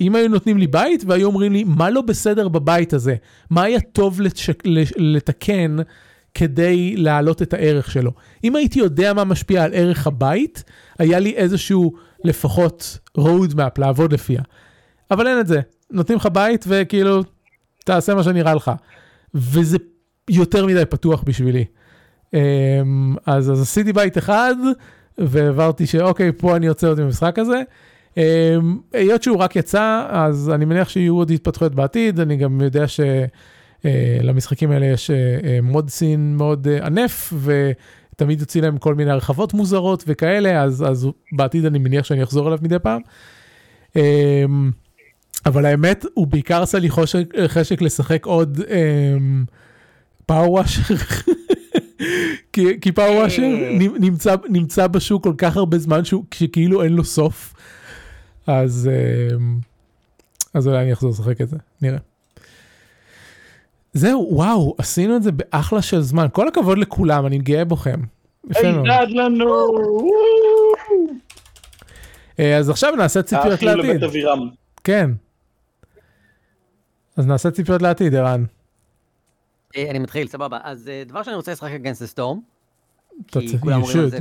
[0.00, 3.14] אם היו נותנים לי בית והיו אומרים לי מה לא בסדר בבית הזה,
[3.50, 4.50] מה היה טוב לתש...
[4.96, 5.76] לתקן
[6.34, 8.10] כדי להעלות את הערך שלו.
[8.44, 10.64] אם הייתי יודע מה משפיע על ערך הבית,
[10.98, 11.92] היה לי איזשהו
[12.24, 14.42] לפחות road map לעבוד לפיה.
[15.10, 15.60] אבל אין את זה,
[15.90, 17.22] נותנים לך בית וכאילו
[17.84, 18.70] תעשה מה שנראה לך.
[19.34, 19.78] וזה
[20.30, 21.64] יותר מדי פתוח בשבילי.
[22.34, 24.54] אמ, אז, אז עשיתי בית אחד,
[25.18, 27.62] והעברתי שאוקיי, פה אני יוצא עוד מהמשחק הזה.
[28.16, 28.22] אמ,
[28.92, 32.84] היות שהוא רק יצא, אז אני מניח שיהיו עוד התפתחויות בעתיד, אני גם יודע
[33.84, 39.10] שלמשחקים האלה יש אה, אה, מוד סין מאוד אה, ענף, ותמיד יוציא להם כל מיני
[39.10, 43.00] הרחבות מוזרות וכאלה, אז, אז בעתיד אני מניח שאני אחזור אליו מדי פעם.
[43.96, 44.70] אמ,
[45.46, 48.60] אבל האמת, הוא בעיקר עשה לי חושק, חשק לשחק עוד
[50.26, 50.94] פאוור וואשר.
[52.52, 53.42] כי, כי פאוור וואשר
[54.00, 57.54] נמצא, נמצא בשוק כל כך הרבה זמן שהוא, שכאילו אין לו סוף.
[58.46, 58.90] אז,
[59.34, 59.58] אמ,
[60.54, 62.13] אז אולי אני אחזור לשחק את זה, נראה.
[63.94, 66.26] זהו, וואו, עשינו את זה באחלה של זמן.
[66.32, 68.00] כל הכבוד לכולם, אני גאה בכם.
[68.50, 68.86] יפה מאוד.
[68.90, 69.68] הידד לנו!
[72.38, 74.00] אה, אז עכשיו נעשה ציפיות לעתיד.
[74.84, 75.10] כן.
[77.16, 78.44] אז נעשה ציפיות לעתיד, ערן.
[79.76, 80.58] אה, אני מתחיל, סבבה.
[80.62, 82.38] אז אה, דבר שאני רוצה לשחק against the storm.
[83.28, 84.10] כי כולם אומרים על should.
[84.10, 84.18] זה.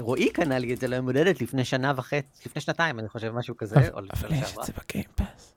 [0.00, 3.56] ורועי קנה לי את זה ליום הולדת לפני שנה וחצי, לפני שנתיים, אני חושב, משהו
[3.56, 4.56] כזה, או אבל יש.
[4.58, 5.54] את זה בגיימפאס.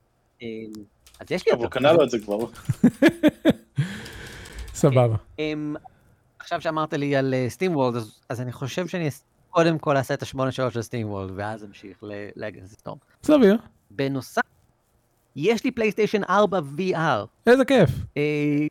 [1.31, 1.79] אה, אז יש לי אבל הוא אותו.
[1.79, 2.37] קנה לו את זה כבר.
[4.73, 5.15] סבבה.
[5.39, 5.75] אמ,
[6.39, 9.09] עכשיו שאמרת לי על סטים וולד, אז אני חושב שאני
[9.49, 12.03] קודם כל אעשה את השמונה שעות של סטים וולד, ואז אמשיך
[12.35, 12.97] ל Against the Storm.
[13.23, 13.57] סביר.
[13.91, 14.41] בנוסף,
[15.35, 17.25] יש לי פלייסטיישן 4 VR.
[17.47, 17.89] איזה כיף.
[18.17, 18.67] אה,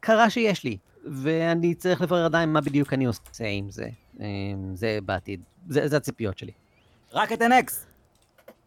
[0.00, 3.88] קרה שיש לי, ואני צריך לברר עדיין מה בדיוק אני עושה עם זה.
[4.20, 4.26] אה,
[4.74, 6.52] זה בעתיד, זה, הציפיות שלי.
[7.12, 7.86] רק את הנקס!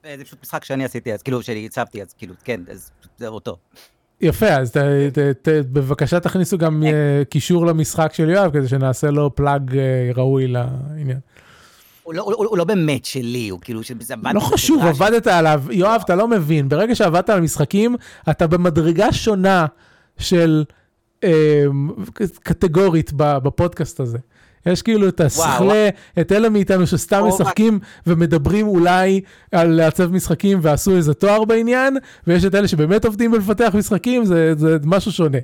[0.06, 3.28] אה, זה פשוט משחק שאני עשיתי אז, כאילו, שאני הצבתי אז, כאילו, כן, אז זה
[3.28, 3.58] אותו.
[4.22, 4.78] יפה, אז ת,
[5.14, 10.12] ת, ת, בבקשה תכניסו גם אה, קישור למשחק של יואב, כדי שנעשה לו plug אה,
[10.16, 11.20] ראוי לעניין.
[12.04, 14.84] הוא לא- הוא הוא לא באמת שלי, הוא כאילו, שזה עבד לא חשוב.
[14.84, 15.64] עבדת עליו.
[15.72, 17.96] יואב, אתה לא מבין, ברגע שעבדת על משחקים,
[18.30, 19.66] אתה במדרגה שונה
[20.18, 20.64] של
[21.24, 21.64] אה,
[22.44, 24.18] קטגורית בפודקאסט הזה.
[24.66, 25.90] יש כאילו את השכלה,
[26.22, 31.98] את אלה מאיתנו שסתם או, משחקים ומדברים אולי על לעצב משחקים ועשו איזה תואר בעניין,
[32.28, 35.38] ויש את אלה שבאמת עובדים בלפתח משחקים, זה, זה משהו שונה.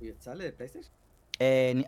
[0.00, 0.88] הוא יצא לפלייסטיישן?
[1.40, 1.84] אה, אני-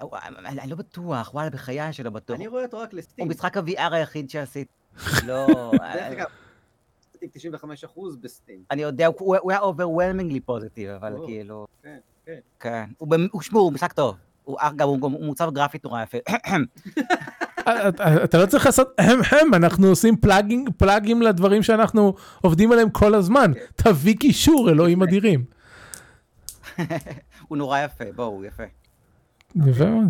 [0.47, 2.37] אני אני לא בטוח, וואלה, בחיי שלא בטוח.
[2.37, 3.29] אני רואה אותו רק הוא לסטים.
[3.29, 4.71] משחק ה-VR היחיד שעשיתי.
[5.29, 6.27] לא, דרך אגב,
[7.17, 7.29] סטים
[7.85, 8.59] 95% בסטים.
[8.71, 11.67] אני יודע, הוא הוא היה overwhelmingly פוזיטיב, אבל כאילו...
[11.83, 12.39] כן, כן.
[12.61, 12.85] כן.
[12.99, 14.17] הוא הוא שמור, הוא משחק טוב.
[14.49, 16.19] הוא אגב, הוא גם הוא מוצב גרפית נורא יפה.
[17.61, 22.91] אתה אתה לא צריך לעשות הם הם, אנחנו עושים פלאגים, פלאגים לדברים שאנחנו עובדים עליהם
[22.91, 23.53] כל הזמן.
[23.77, 25.45] תביא קישור, אלוהים אדירים.
[27.49, 28.63] הוא נורא יפה, בואו, הוא יפה.
[29.67, 30.09] יפה מאוד.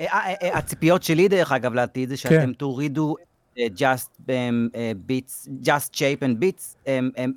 [0.00, 2.20] אה, אה, אה, הציפיות שלי, דרך אגב, לעתיד, זה כן.
[2.20, 3.16] שאתם תורידו
[3.58, 4.30] אה, just um,
[4.74, 6.90] אה, beats, just shape and beats,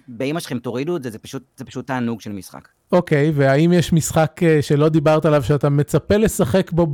[0.07, 2.67] באמא שלכם תורידו את זה, זה פשוט תענוג של משחק.
[2.91, 6.87] אוקיי, והאם יש משחק אה, שלא דיברת עליו שאתה מצפה לשחק בו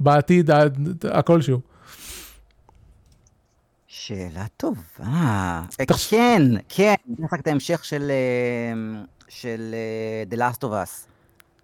[0.00, 0.78] בעתיד עד
[1.10, 1.60] הכלשהו?
[3.86, 4.78] שאלה טובה.
[5.00, 10.66] אה, תחש- כן, כן, אני משחק את ההמשך של אה, של אה, The Last of
[10.66, 11.06] Us.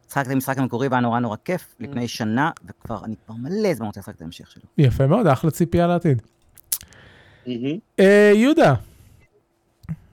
[0.08, 3.86] משחק את המשחק המקורי והיה נורא נורא כיף לפני שנה, וכבר, אני כבר מלא זמן
[3.86, 4.62] רוצה לשחק את ההמשך שלו.
[4.78, 6.22] יפה מאוד, אחלה ציפייה לעתיד.
[8.00, 8.74] אה, יהודה,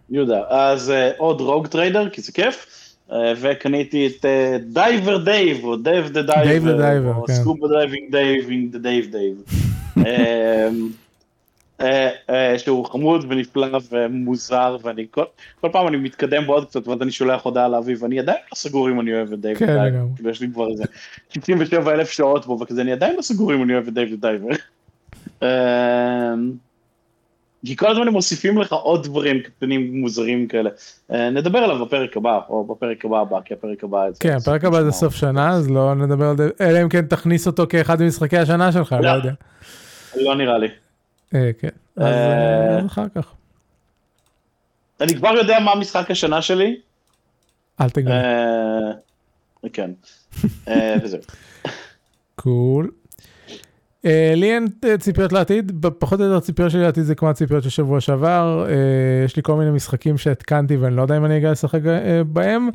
[0.10, 5.64] יהודה, אז אה, עוד Rogue Trader, כי זה כיף, אה, וקניתי את אה, Diver Dave,
[5.64, 7.26] או Dave the Dave Diver, או.
[7.28, 9.44] scuba diving diving the Dave Dave.
[11.82, 15.24] אה, אה, שהוא חמוד ונפלא ומוזר, ואני כל,
[15.62, 18.56] כל פעם אני מתקדם בו עוד קצת, ואז אני שולח הודעה לאביב, אני עדיין לא
[18.56, 20.84] סגור אם אני אוהב את Dave כן, Diver, יש לי כבר איזה
[21.30, 24.48] 67 אלף שעות בו, וכזה אני עדיין לא סגור אם אני אוהב את Dave Diver.
[27.66, 30.70] כי כל הזמן הם מוסיפים לך עוד דברים קטנים מוזרים כאלה.
[31.12, 34.12] אה, נדבר עליו בפרק הבא, או בפרק הבא הבא, כי הפרק הבא...
[34.12, 37.06] זה- כן, הפרק הבא זה סוף שנה, אז לא נדבר על זה, אלא אם כן
[37.06, 39.08] תכניס אותו כאחד ממשחקי השנה שלך, לא לא.
[39.10, 39.32] יודע.
[40.16, 40.68] לא נראה לי.
[41.36, 43.28] אה, כן, אז אה, אז אחר כך.
[45.02, 46.80] אני כבר יודע מה משחק השנה שלי.
[47.82, 48.14] אל תגלה.
[48.24, 48.92] אה,
[49.74, 49.92] כן.
[51.04, 51.20] וזהו.
[52.36, 52.92] קול.
[54.06, 57.64] אה, לי אין אה, ציפיות לעתיד, פחות או יותר הציפיות שלי לעתיד זה כמו הציפיות
[57.64, 58.76] של שבוע שעבר, אה,
[59.26, 61.80] יש לי כל מיני משחקים שהתקנתי ואני לא יודע אם אני אגיע לשחק
[62.28, 62.70] בהם.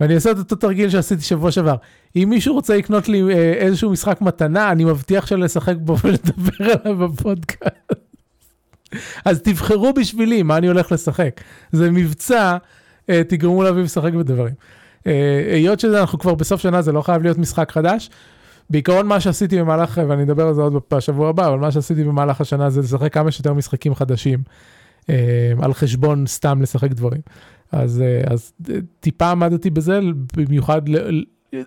[0.00, 1.74] ואני אעשה את אותו תרגיל שעשיתי שבוע שעבר.
[2.16, 7.08] אם מישהו רוצה לקנות לי אה, איזשהו משחק מתנה, אני מבטיח שלשחק בו ולדבר עליו
[7.08, 7.74] בפודקאסט.
[9.24, 11.40] אז תבחרו בשבילי מה אני הולך לשחק.
[11.72, 12.56] זה מבצע,
[13.10, 14.54] אה, תגרמו לאביב לשחק בדברים.
[15.52, 18.10] היות שזה אנחנו כבר בסוף שנה זה לא חייב להיות משחק חדש.
[18.70, 22.40] בעיקרון מה שעשיתי במהלך, ואני אדבר על זה עוד בשבוע הבא, אבל מה שעשיתי במהלך
[22.40, 24.42] השנה זה לשחק כמה שיותר משחקים חדשים,
[25.10, 27.20] אה, על חשבון סתם לשחק דברים.
[27.72, 30.00] אז, אה, אז אה, טיפה עמדתי בזה,
[30.36, 31.22] במיוחד, ל-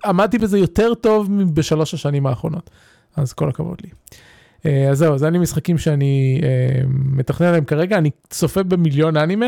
[0.06, 2.70] עמדתי בזה יותר טוב מבשלוש השנים האחרונות,
[3.16, 3.90] אז כל הכבוד לי.
[4.66, 9.18] אה, אז זהו, אז אין לי משחקים שאני אה, מתכנן עליהם כרגע, אני צופה במיליון
[9.18, 9.46] אנימה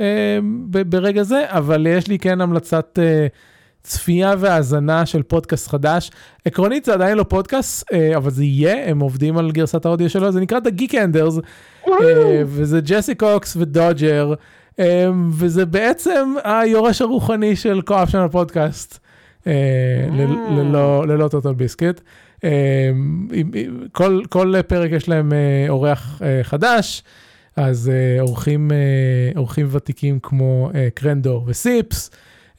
[0.00, 3.26] אה, ברגע זה, אבל יש לי כן המלצת אה,
[3.84, 6.10] צפייה והאזנה של פודקאסט חדש.
[6.44, 10.32] עקרונית זה עדיין לא פודקאסט, אה, אבל זה יהיה, הם עובדים על גרסת האודיו שלו,
[10.32, 11.40] זה נקרא The Geek Enders,
[11.88, 11.92] אה,
[12.46, 14.34] וזה ג'סי קוקס ודודג'ר,
[14.78, 18.98] אה, וזה בעצם היורש הרוחני של co-optional פודקאסט,
[19.46, 19.52] אה,
[20.12, 21.52] ל- ללא- טוטל
[23.32, 23.50] עם-
[23.92, 25.32] כל, כל פרק יש להם
[25.68, 27.02] אורח חדש,
[27.56, 28.70] אז אורחים,
[29.36, 32.10] אורחים ותיקים כמו קרנדור וסיפס,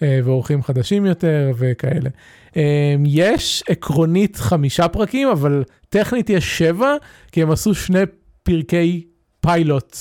[0.01, 2.09] ואורחים חדשים יותר וכאלה.
[2.57, 6.95] אה, יש עקרונית חמישה פרקים, אבל טכנית יש שבע,
[7.31, 8.03] כי הם עשו שני
[8.43, 9.07] פרקי
[9.41, 9.97] פיילוט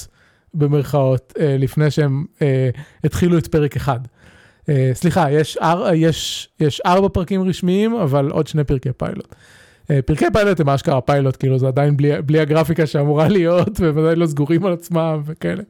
[0.55, 2.71] במרכאות, אה, לפני שהם אה,
[3.05, 4.01] התחילו את פרק אחד.
[4.69, 9.35] אה, סליחה, יש, אר, יש, יש ארבע פרקים רשמיים, אבל עוד שני פרקי פיילוט.
[9.91, 13.99] אה, פרקי פיילוט הם אשכרה פיילוט, כאילו זה עדיין בלי, בלי הגרפיקה שאמורה להיות, והם
[13.99, 15.63] עדיין לא סגורים על עצמם וכאלה.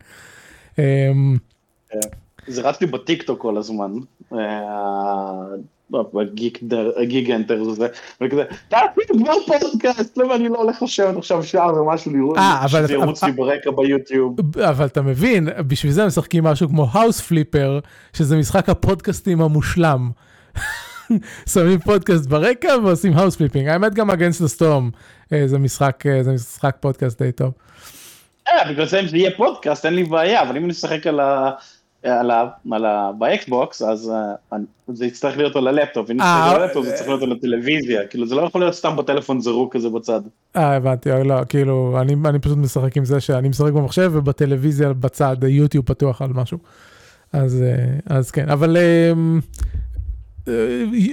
[2.49, 3.93] אה, זה רץ לי בטיקטוק כל הזמן.
[4.33, 4.39] אה,
[5.91, 7.87] בגיג אנטר הזה,
[8.21, 8.85] וכזה, תעשי
[9.19, 13.25] כבר פודקאסט, למה אני לא הולך לשבת עכשיו שעה ומשהו לראות, אה, אבל- שזה ירוץ
[13.25, 14.37] לי ברקע ביוטיוב.
[14.61, 17.79] אבל אתה מבין, בשביל זה משחקים משהו כמו House Flipper,
[18.13, 20.11] שזה משחק הפודקאסטים המושלם.
[21.53, 23.69] שמים פודקאסט ברקע ועושים house flipping.
[23.69, 24.91] האמת גם Against the Storm,
[25.47, 27.53] זה משחק, אה, זה משחק פודקאסט די טוב.
[28.53, 31.21] אה, בגלל זה אם זה יהיה פודקאסט אין לי בעיה, אבל אם נשחק על
[32.31, 32.49] ה...
[32.73, 33.11] על ה...
[33.19, 34.13] באקסבוקס, אז
[34.53, 38.07] אני- זה יצטרך להיות על הלפטופ, אם אה, על הלפטופ זה צריך להיות על הטלוויזיה,
[38.07, 40.21] כאילו זה לא יכול להיות סתם בטלפון זרוק כזה בצד.
[40.57, 45.37] אה, הבנתי, לא, כאילו, אני, אני פשוט משחק עם זה שאני משחק במחשב ובטלוויזיה בצד,
[45.49, 46.59] יוטיוב פתוח על משהו.
[47.33, 48.77] אז, אה, אז כן, אבל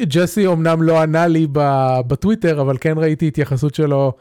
[0.07, 1.47] ג'סי אמנם לא ענה לי
[2.07, 4.13] בטוויטר, אבל כן ראיתי התייחסות שלו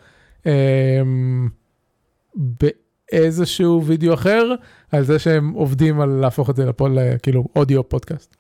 [3.13, 4.53] באיזשהו וידאו אחר,
[4.93, 8.37] על זה שהם עובדים על להפוך את זה ל full, כאילו, audio podcast.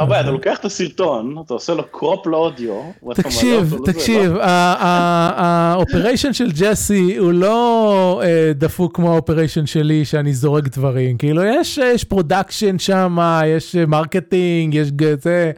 [0.00, 2.82] אבל אתה לוקח את הסרטון, אתה עושה לו crop ל audio,
[3.14, 4.42] תקשיב, אותו לזה, תקשיב, לא?
[4.44, 11.16] ה operation של ג'סי הוא לא אה, דפוק כמו ה operation שלי שאני זורק דברים,
[11.18, 15.52] כאילו יש יש production שם, יש marketing, יש ג- זה,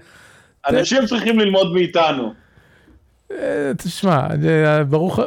[0.69, 2.33] אנשים צריכים ללמוד מאיתנו.
[3.33, 3.37] אה,
[3.79, 5.19] תשמע, אה, ברוך,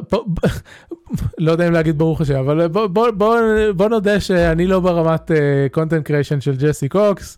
[1.37, 3.37] לא יודע אם להגיד ברוך השם, אבל בוא- בוא- בוא
[3.75, 5.31] בוא נודה שאני לא ברמת
[5.71, 7.37] קונטנט קריאשן של ג'סי קוקס,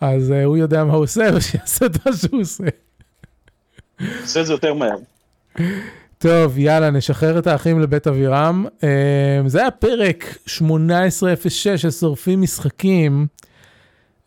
[0.00, 2.64] אז אה, הוא יודע מה הוא עושה ושיעשה את מה שהוא עושה.
[4.22, 4.96] עושה את זה יותר מהר.
[6.18, 8.66] טוב, יאללה, נשחרר את האחים לבית אבירם.
[8.84, 8.88] אה,
[9.46, 13.26] זה היה פרק 1806 של שורפים משחקים.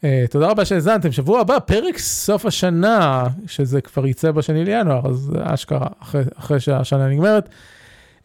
[0.03, 1.11] אה, תודה רבה שהאזנתם.
[1.11, 7.07] שבוע הבא, פרק סוף השנה, שזה כבר יצא בשני לינואר, אז אשכרה, אחרי, אחרי שהשנה
[7.09, 7.49] נגמרת.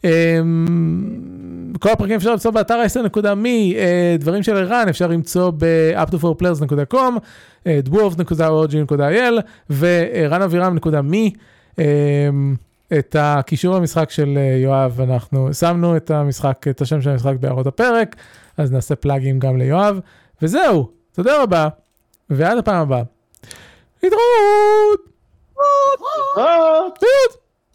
[0.05, 0.39] אה,
[1.79, 7.19] כל הפרקים אפשר למצוא באתר ה-10.me, אה, דברים של ערן אפשר למצוא ב-up2forplayers.com,
[7.67, 9.41] אה, dwarves.org.il.
[11.79, 12.29] אה,
[12.99, 18.15] את הקישור למשחק של יואב, אנחנו שמנו את המשחק, את השם של המשחק בהערות הפרק,
[18.57, 19.99] אז נעשה פלאגים גם ליואב,
[20.41, 21.67] וזהו, תודה רבה,
[22.29, 23.03] ועד הפעם הבאה.
[24.03, 25.01] להתראות!
[26.37, 27.46] להתראות!